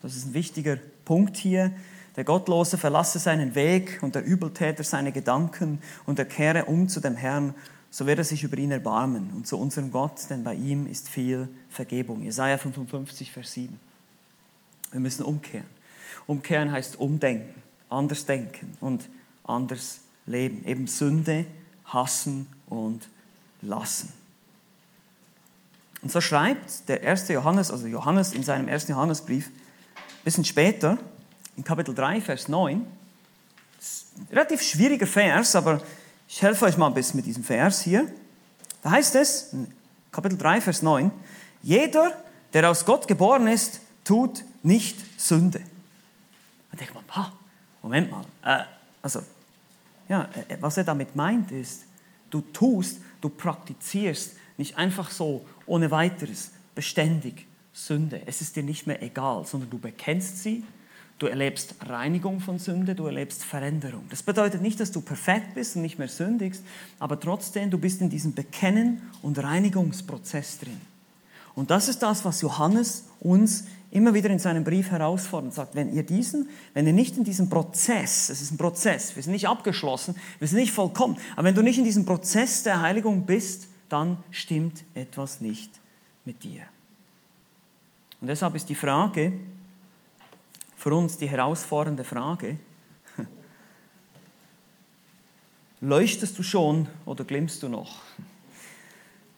[0.00, 1.70] Das ist ein wichtiger Punkt hier.
[2.16, 7.00] Der Gottlose verlasse seinen Weg und der Übeltäter seine Gedanken und er kehre um zu
[7.00, 7.54] dem Herrn,
[7.90, 11.08] so wird er sich über ihn erbarmen und zu unserem Gott, denn bei ihm ist
[11.08, 12.22] viel Vergebung.
[12.22, 13.78] Jesaja 55, Vers 7.
[14.90, 15.66] Wir müssen umkehren.
[16.26, 19.08] Umkehren heißt umdenken, anders denken und
[19.44, 20.64] anders leben.
[20.64, 21.46] Eben Sünde,
[21.84, 23.08] hassen und
[23.60, 24.12] lassen.
[26.02, 30.98] Und so schreibt der erste Johannes, also Johannes in seinem ersten Johannesbrief, ein bisschen später,
[31.56, 32.86] in Kapitel 3, Vers 9.
[34.30, 35.80] relativ schwieriger Vers, aber
[36.28, 38.06] ich helfe euch mal ein bisschen mit diesem Vers hier.
[38.82, 39.72] Da heißt es, in
[40.10, 41.10] Kapitel 3, Vers 9,
[41.62, 42.12] jeder,
[42.52, 45.60] der aus Gott geboren ist, tut nicht Sünde.
[46.70, 47.04] Da denkt man,
[47.82, 48.64] Moment mal, äh,
[49.02, 49.22] also,
[50.08, 51.84] ja, äh, was er damit meint ist,
[52.30, 58.22] du tust, du praktizierst nicht einfach so ohne weiteres beständig Sünde.
[58.26, 60.64] Es ist dir nicht mehr egal, sondern du bekennst sie
[61.18, 64.04] Du erlebst Reinigung von Sünde, du erlebst Veränderung.
[64.10, 66.64] Das bedeutet nicht, dass du perfekt bist und nicht mehr sündigst,
[66.98, 70.80] aber trotzdem, du bist in diesem Bekennen- und Reinigungsprozess drin.
[71.54, 75.76] Und das ist das, was Johannes uns immer wieder in seinem Brief herausfordert und sagt,
[75.76, 79.32] wenn ihr diesen, wenn ihr nicht in diesem Prozess, es ist ein Prozess, wir sind
[79.32, 83.24] nicht abgeschlossen, wir sind nicht vollkommen, aber wenn du nicht in diesem Prozess der Heiligung
[83.24, 85.70] bist, dann stimmt etwas nicht
[86.24, 86.62] mit dir.
[88.20, 89.32] Und deshalb ist die Frage,
[90.84, 92.58] für uns die herausfordernde Frage,
[95.80, 98.02] leuchtest du schon oder glimmst du noch?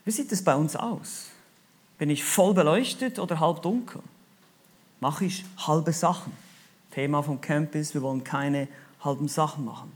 [0.05, 1.27] Wie sieht es bei uns aus?
[1.99, 4.03] Bin ich voll beleuchtet oder halb dunkel?
[4.99, 6.33] Mache ich halbe Sachen?
[6.91, 8.67] Thema vom Camp ist, wir wollen keine
[9.05, 9.93] halben Sachen machen.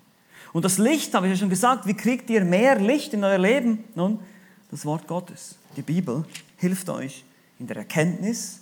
[0.53, 3.39] Und das Licht, habe ich ja schon gesagt, wie kriegt ihr mehr Licht in euer
[3.39, 3.83] Leben?
[3.97, 4.21] Nun,
[4.71, 6.25] das Wort Gottes, die Bibel,
[6.59, 7.25] hilft euch
[7.59, 8.60] in der Erkenntnis,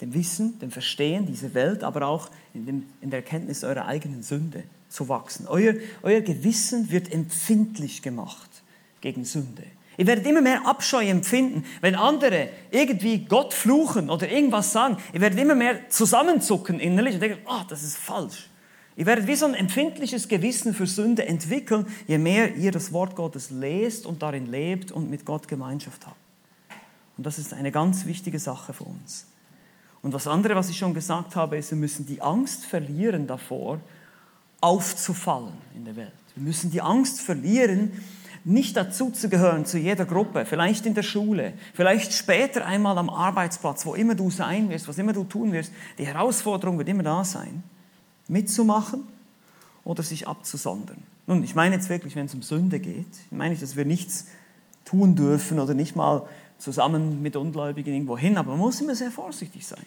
[0.00, 4.22] dem Wissen, dem Verstehen dieser Welt, aber auch in, dem, in der Erkenntnis eurer eigenen
[4.22, 5.46] Sünde zu wachsen.
[5.46, 8.62] Euer, euer Gewissen wird empfindlich gemacht
[9.00, 9.62] gegen Sünde.
[9.96, 14.96] Ihr werdet immer mehr Abscheu empfinden, wenn andere irgendwie Gott fluchen oder irgendwas sagen.
[15.12, 18.48] Ihr werdet immer mehr zusammenzucken innerlich und denken, oh, das ist falsch.
[18.96, 23.14] Ihr werdet wie so ein empfindliches Gewissen für Sünde entwickeln, je mehr ihr das Wort
[23.14, 26.16] Gottes lest und darin lebt und mit Gott Gemeinschaft habt.
[27.16, 29.26] Und das ist eine ganz wichtige Sache für uns.
[30.02, 33.80] Und das andere, was ich schon gesagt habe, ist, wir müssen die Angst verlieren davor,
[34.60, 36.12] aufzufallen in der Welt.
[36.34, 37.92] Wir müssen die Angst verlieren,
[38.44, 43.10] nicht dazu zu gehören zu jeder Gruppe, vielleicht in der Schule, vielleicht später einmal am
[43.10, 47.02] Arbeitsplatz, wo immer du sein wirst, was immer du tun wirst, die Herausforderung wird immer
[47.02, 47.62] da sein,
[48.28, 49.02] mitzumachen
[49.84, 51.02] oder sich abzusondern.
[51.26, 53.84] Nun, ich meine jetzt wirklich, wenn es um Sünde geht, ich meine nicht, dass wir
[53.84, 54.28] nichts
[54.84, 56.26] tun dürfen oder nicht mal
[56.60, 59.86] zusammen mit Ungläubigen irgendwo hin, aber man muss immer sehr vorsichtig sein.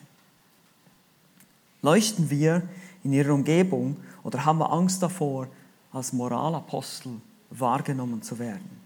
[1.81, 2.63] Leuchten wir
[3.03, 5.47] in ihrer Umgebung oder haben wir Angst davor,
[5.91, 7.13] als Moralapostel
[7.51, 8.83] wahrgenommen zu werden.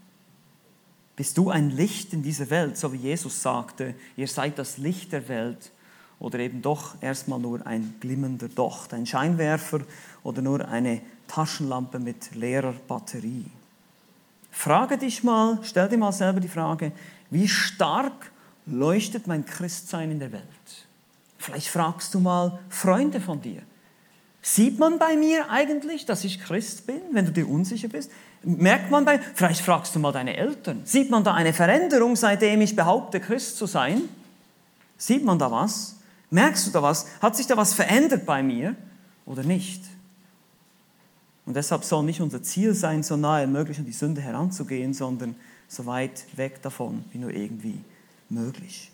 [1.15, 5.13] Bist du ein Licht in dieser Welt, so wie Jesus sagte, ihr seid das Licht
[5.13, 5.71] der Welt
[6.19, 9.81] oder eben doch erstmal nur ein glimmender Docht, ein Scheinwerfer
[10.23, 13.45] oder nur eine Taschenlampe mit leerer Batterie?
[14.51, 16.91] Frage dich mal, stell dir mal selber die Frage,
[17.29, 18.31] wie stark
[18.65, 20.43] leuchtet mein Christsein in der Welt?
[21.37, 23.61] Vielleicht fragst du mal Freunde von dir.
[24.41, 28.11] Sieht man bei mir eigentlich, dass ich Christ bin, wenn du dir unsicher bist?
[28.43, 32.61] Merkt man bei, vielleicht fragst du mal deine Eltern, sieht man da eine Veränderung, seitdem
[32.61, 34.03] ich behaupte, Christ zu sein?
[34.97, 35.97] Sieht man da was?
[36.29, 37.07] Merkst du da was?
[37.21, 38.75] Hat sich da was verändert bei mir
[39.25, 39.83] oder nicht?
[41.45, 45.35] Und deshalb soll nicht unser Ziel sein, so nahe möglich an die Sünde heranzugehen, sondern
[45.67, 47.81] so weit weg davon wie nur irgendwie
[48.29, 48.91] möglich.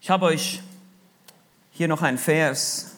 [0.00, 0.62] Ich habe euch
[1.72, 2.94] hier noch einen Vers,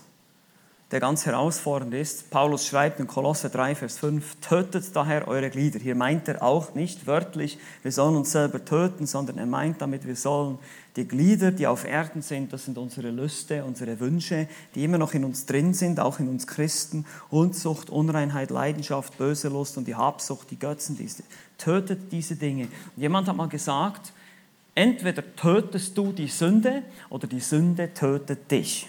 [0.91, 2.31] der ganz herausfordernd ist.
[2.31, 5.81] Paulus schreibt in Kolosse 3, Vers 5, tötet daher eure Glieder.
[5.81, 10.07] Hier meint er auch nicht wörtlich, wir sollen uns selber töten, sondern er meint damit,
[10.07, 10.59] wir sollen
[10.97, 15.13] die Glieder, die auf Erden sind, das sind unsere Lüste, unsere Wünsche, die immer noch
[15.13, 19.95] in uns drin sind, auch in uns Christen, Unzucht, Unreinheit, Leidenschaft, böse Lust und die
[19.95, 21.23] Habsucht, die Götzendienste.
[21.59, 22.65] Tötet diese Dinge.
[22.65, 24.13] Und jemand hat mal gesagt,
[24.75, 28.89] entweder tötest du die Sünde oder die Sünde tötet dich.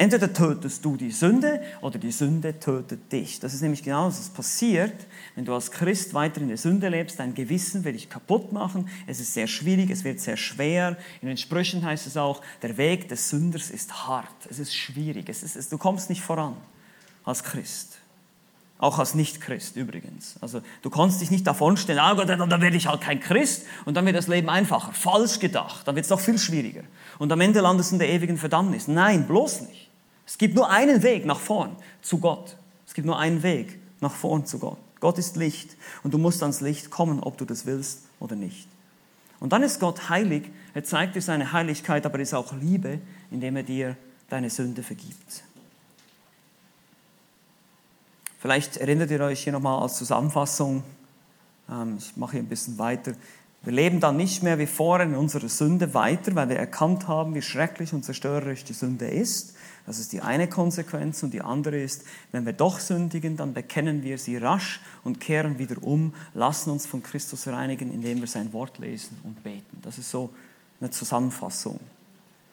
[0.00, 3.38] Entweder tötest du die Sünde oder die Sünde tötet dich.
[3.38, 4.94] Das ist nämlich genau das, was passiert,
[5.34, 7.18] wenn du als Christ weiter in der Sünde lebst.
[7.18, 8.88] Dein Gewissen will dich kaputt machen.
[9.06, 10.96] Es ist sehr schwierig, es wird sehr schwer.
[11.20, 14.24] In den Sprüchen heißt es auch, der Weg des Sünders ist hart.
[14.48, 15.28] Es ist schwierig.
[15.28, 16.56] Es ist, es, du kommst nicht voran
[17.26, 17.98] als Christ.
[18.78, 20.36] Auch als Nicht-Christ übrigens.
[20.40, 23.66] Also du kannst dich nicht davon stellen, ah Gott, dann werde ich halt kein Christ
[23.84, 24.94] und dann wird das Leben einfacher.
[24.94, 25.86] Falsch gedacht.
[25.86, 26.84] Dann wird es doch viel schwieriger.
[27.18, 28.88] Und am Ende landest du in der ewigen Verdammnis.
[28.88, 29.89] Nein, bloß nicht.
[30.30, 32.56] Es gibt nur einen Weg nach vorn zu Gott.
[32.86, 34.78] Es gibt nur einen Weg nach vorn zu Gott.
[35.00, 38.68] Gott ist Licht und du musst ans Licht kommen, ob du das willst oder nicht.
[39.40, 40.48] Und dann ist Gott heilig.
[40.72, 43.00] Er zeigt dir seine Heiligkeit, aber er ist auch Liebe,
[43.32, 43.96] indem er dir
[44.28, 45.42] deine Sünde vergibt.
[48.38, 50.84] Vielleicht erinnert ihr euch hier nochmal als Zusammenfassung,
[51.68, 53.14] ähm, ich mache hier ein bisschen weiter,
[53.62, 57.34] wir leben dann nicht mehr wie vorher in unserer Sünde weiter, weil wir erkannt haben,
[57.34, 59.56] wie schrecklich und zerstörerisch die Sünde ist.
[59.86, 61.22] Das ist die eine Konsequenz.
[61.22, 65.58] Und die andere ist, wenn wir doch sündigen, dann bekennen wir sie rasch und kehren
[65.58, 69.78] wieder um, lassen uns von Christus reinigen, indem wir sein Wort lesen und beten.
[69.82, 70.30] Das ist so
[70.80, 71.80] eine Zusammenfassung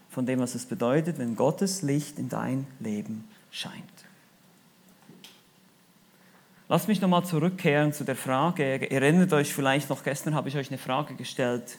[0.09, 3.83] von dem, was es bedeutet, wenn Gottes Licht in dein Leben scheint.
[6.69, 10.57] Lasst mich nochmal zurückkehren zu der Frage, ihr erinnert euch vielleicht noch, gestern habe ich
[10.57, 11.77] euch eine Frage gestellt,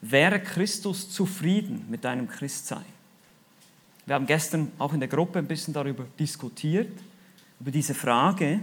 [0.00, 2.84] wäre Christus zufrieden mit deinem Christsein?
[4.06, 6.92] Wir haben gestern auch in der Gruppe ein bisschen darüber diskutiert,
[7.60, 8.60] über diese Frage.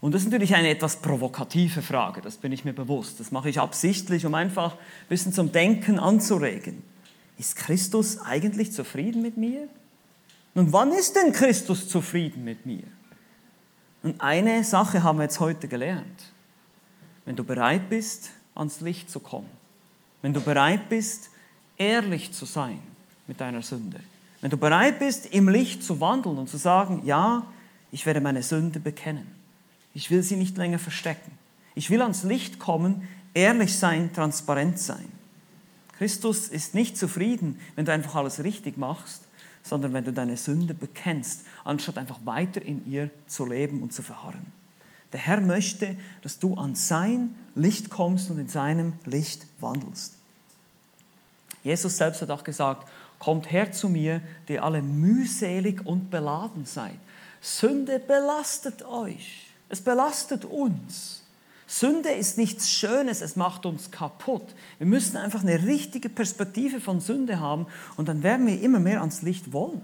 [0.00, 3.18] Und das ist natürlich eine etwas provokative Frage, das bin ich mir bewusst.
[3.18, 6.82] Das mache ich absichtlich, um einfach ein bisschen zum Denken anzuregen.
[7.38, 9.68] Ist Christus eigentlich zufrieden mit mir?
[10.54, 12.84] Nun, wann ist denn Christus zufrieden mit mir?
[14.02, 16.32] Und eine Sache haben wir jetzt heute gelernt.
[17.24, 19.50] Wenn du bereit bist, ans Licht zu kommen,
[20.22, 21.30] wenn du bereit bist,
[21.76, 22.80] ehrlich zu sein
[23.26, 24.00] mit deiner Sünde,
[24.40, 27.46] wenn du bereit bist, im Licht zu wandeln und zu sagen, ja,
[27.90, 29.26] ich werde meine Sünde bekennen,
[29.94, 31.32] ich will sie nicht länger verstecken,
[31.74, 35.12] ich will ans Licht kommen, ehrlich sein, transparent sein.
[35.96, 39.22] Christus ist nicht zufrieden, wenn du einfach alles richtig machst,
[39.64, 44.02] sondern wenn du deine Sünde bekennst, anstatt einfach weiter in ihr zu leben und zu
[44.02, 44.46] verharren.
[45.12, 50.14] Der Herr möchte, dass du an sein Licht kommst und in seinem Licht wandelst.
[51.64, 52.88] Jesus selbst hat auch gesagt,
[53.18, 56.98] kommt her zu mir, die alle mühselig und beladen seid.
[57.40, 59.46] Sünde belastet euch.
[59.68, 61.22] Es belastet uns.
[61.66, 64.54] Sünde ist nichts Schönes, es macht uns kaputt.
[64.78, 67.66] Wir müssen einfach eine richtige Perspektive von Sünde haben
[67.96, 69.82] und dann werden wir immer mehr ans Licht wollen.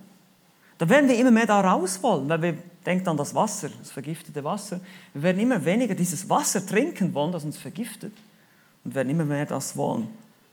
[0.78, 3.90] Dann werden wir immer mehr da raus wollen, weil wir denken an das Wasser, das
[3.90, 4.80] vergiftete Wasser.
[5.12, 8.14] Wir werden immer weniger dieses Wasser trinken wollen, das uns vergiftet
[8.84, 10.08] und werden immer mehr das wollen,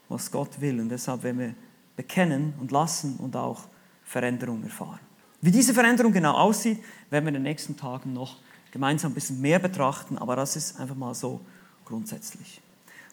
[0.10, 0.82] was Gott will.
[0.82, 1.54] Und deshalb werden wir
[2.02, 3.68] bekennen und lassen und auch
[4.04, 5.00] Veränderung erfahren.
[5.40, 6.80] Wie diese Veränderung genau aussieht,
[7.12, 8.38] werden wir in den nächsten Tagen noch
[8.72, 11.42] gemeinsam ein bisschen mehr betrachten, aber das ist einfach mal so
[11.86, 12.60] grundsätzlich.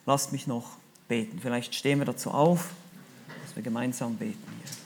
[0.07, 1.39] Lasst mich noch beten.
[1.39, 2.70] Vielleicht stehen wir dazu auf,
[3.45, 4.78] dass wir gemeinsam beten hier.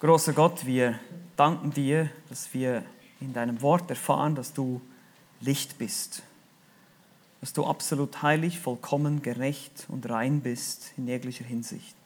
[0.00, 0.98] Großer Gott, wir
[1.42, 2.84] danken dir, dass wir
[3.20, 4.80] in deinem Wort erfahren, dass du
[5.40, 6.22] Licht bist
[7.42, 11.96] dass du absolut heilig, vollkommen, gerecht und rein bist in jeglicher Hinsicht.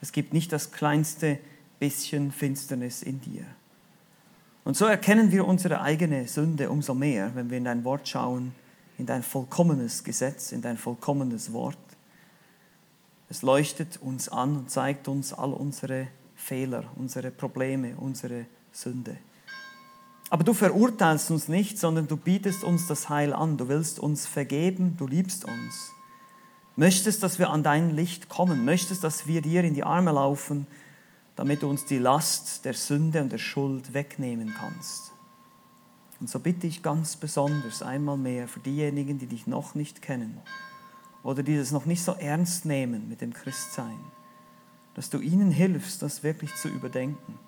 [0.00, 1.38] Es gibt nicht das kleinste
[1.78, 3.44] bisschen Finsternis in dir.
[4.64, 8.56] Und so erkennen wir unsere eigene Sünde umso mehr, wenn wir in dein Wort schauen,
[8.98, 11.78] in dein vollkommenes Gesetz, in dein vollkommenes Wort.
[13.28, 19.16] Es leuchtet uns an und zeigt uns all unsere Fehler, unsere Probleme, unsere Sünde.
[20.32, 23.58] Aber du verurteilst uns nicht, sondern du bietest uns das Heil an.
[23.58, 25.92] Du willst uns vergeben, du liebst uns.
[26.74, 30.66] Möchtest, dass wir an dein Licht kommen, möchtest, dass wir dir in die Arme laufen,
[31.36, 35.12] damit du uns die Last der Sünde und der Schuld wegnehmen kannst.
[36.18, 40.40] Und so bitte ich ganz besonders einmal mehr für diejenigen, die dich noch nicht kennen
[41.22, 43.98] oder die das noch nicht so ernst nehmen mit dem Christsein,
[44.94, 47.38] dass du ihnen hilfst, das wirklich zu überdenken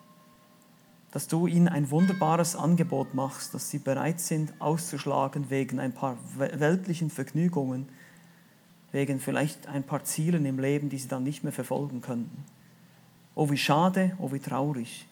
[1.14, 6.18] dass du ihnen ein wunderbares Angebot machst, dass sie bereit sind auszuschlagen wegen ein paar
[6.36, 7.88] weltlichen Vergnügungen,
[8.90, 12.44] wegen vielleicht ein paar Zielen im Leben, die sie dann nicht mehr verfolgen könnten.
[13.36, 15.06] Oh, wie schade, oh, wie traurig.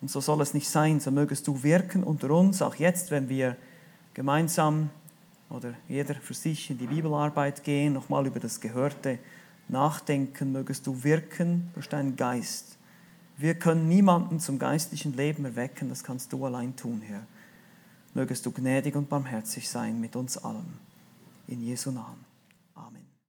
[0.00, 3.28] Und so soll es nicht sein, so mögest du wirken unter uns, auch jetzt, wenn
[3.28, 3.56] wir
[4.14, 4.90] gemeinsam
[5.48, 9.20] oder jeder für sich in die Bibelarbeit gehen, nochmal über das Gehörte
[9.68, 12.76] nachdenken, mögest du wirken durch deinen Geist
[13.38, 17.26] wir können niemanden zum geistlichen Leben erwecken, das kannst du allein tun, Herr.
[18.14, 20.78] Mögest du gnädig und barmherzig sein mit uns allen.
[21.48, 22.25] In Jesu Namen.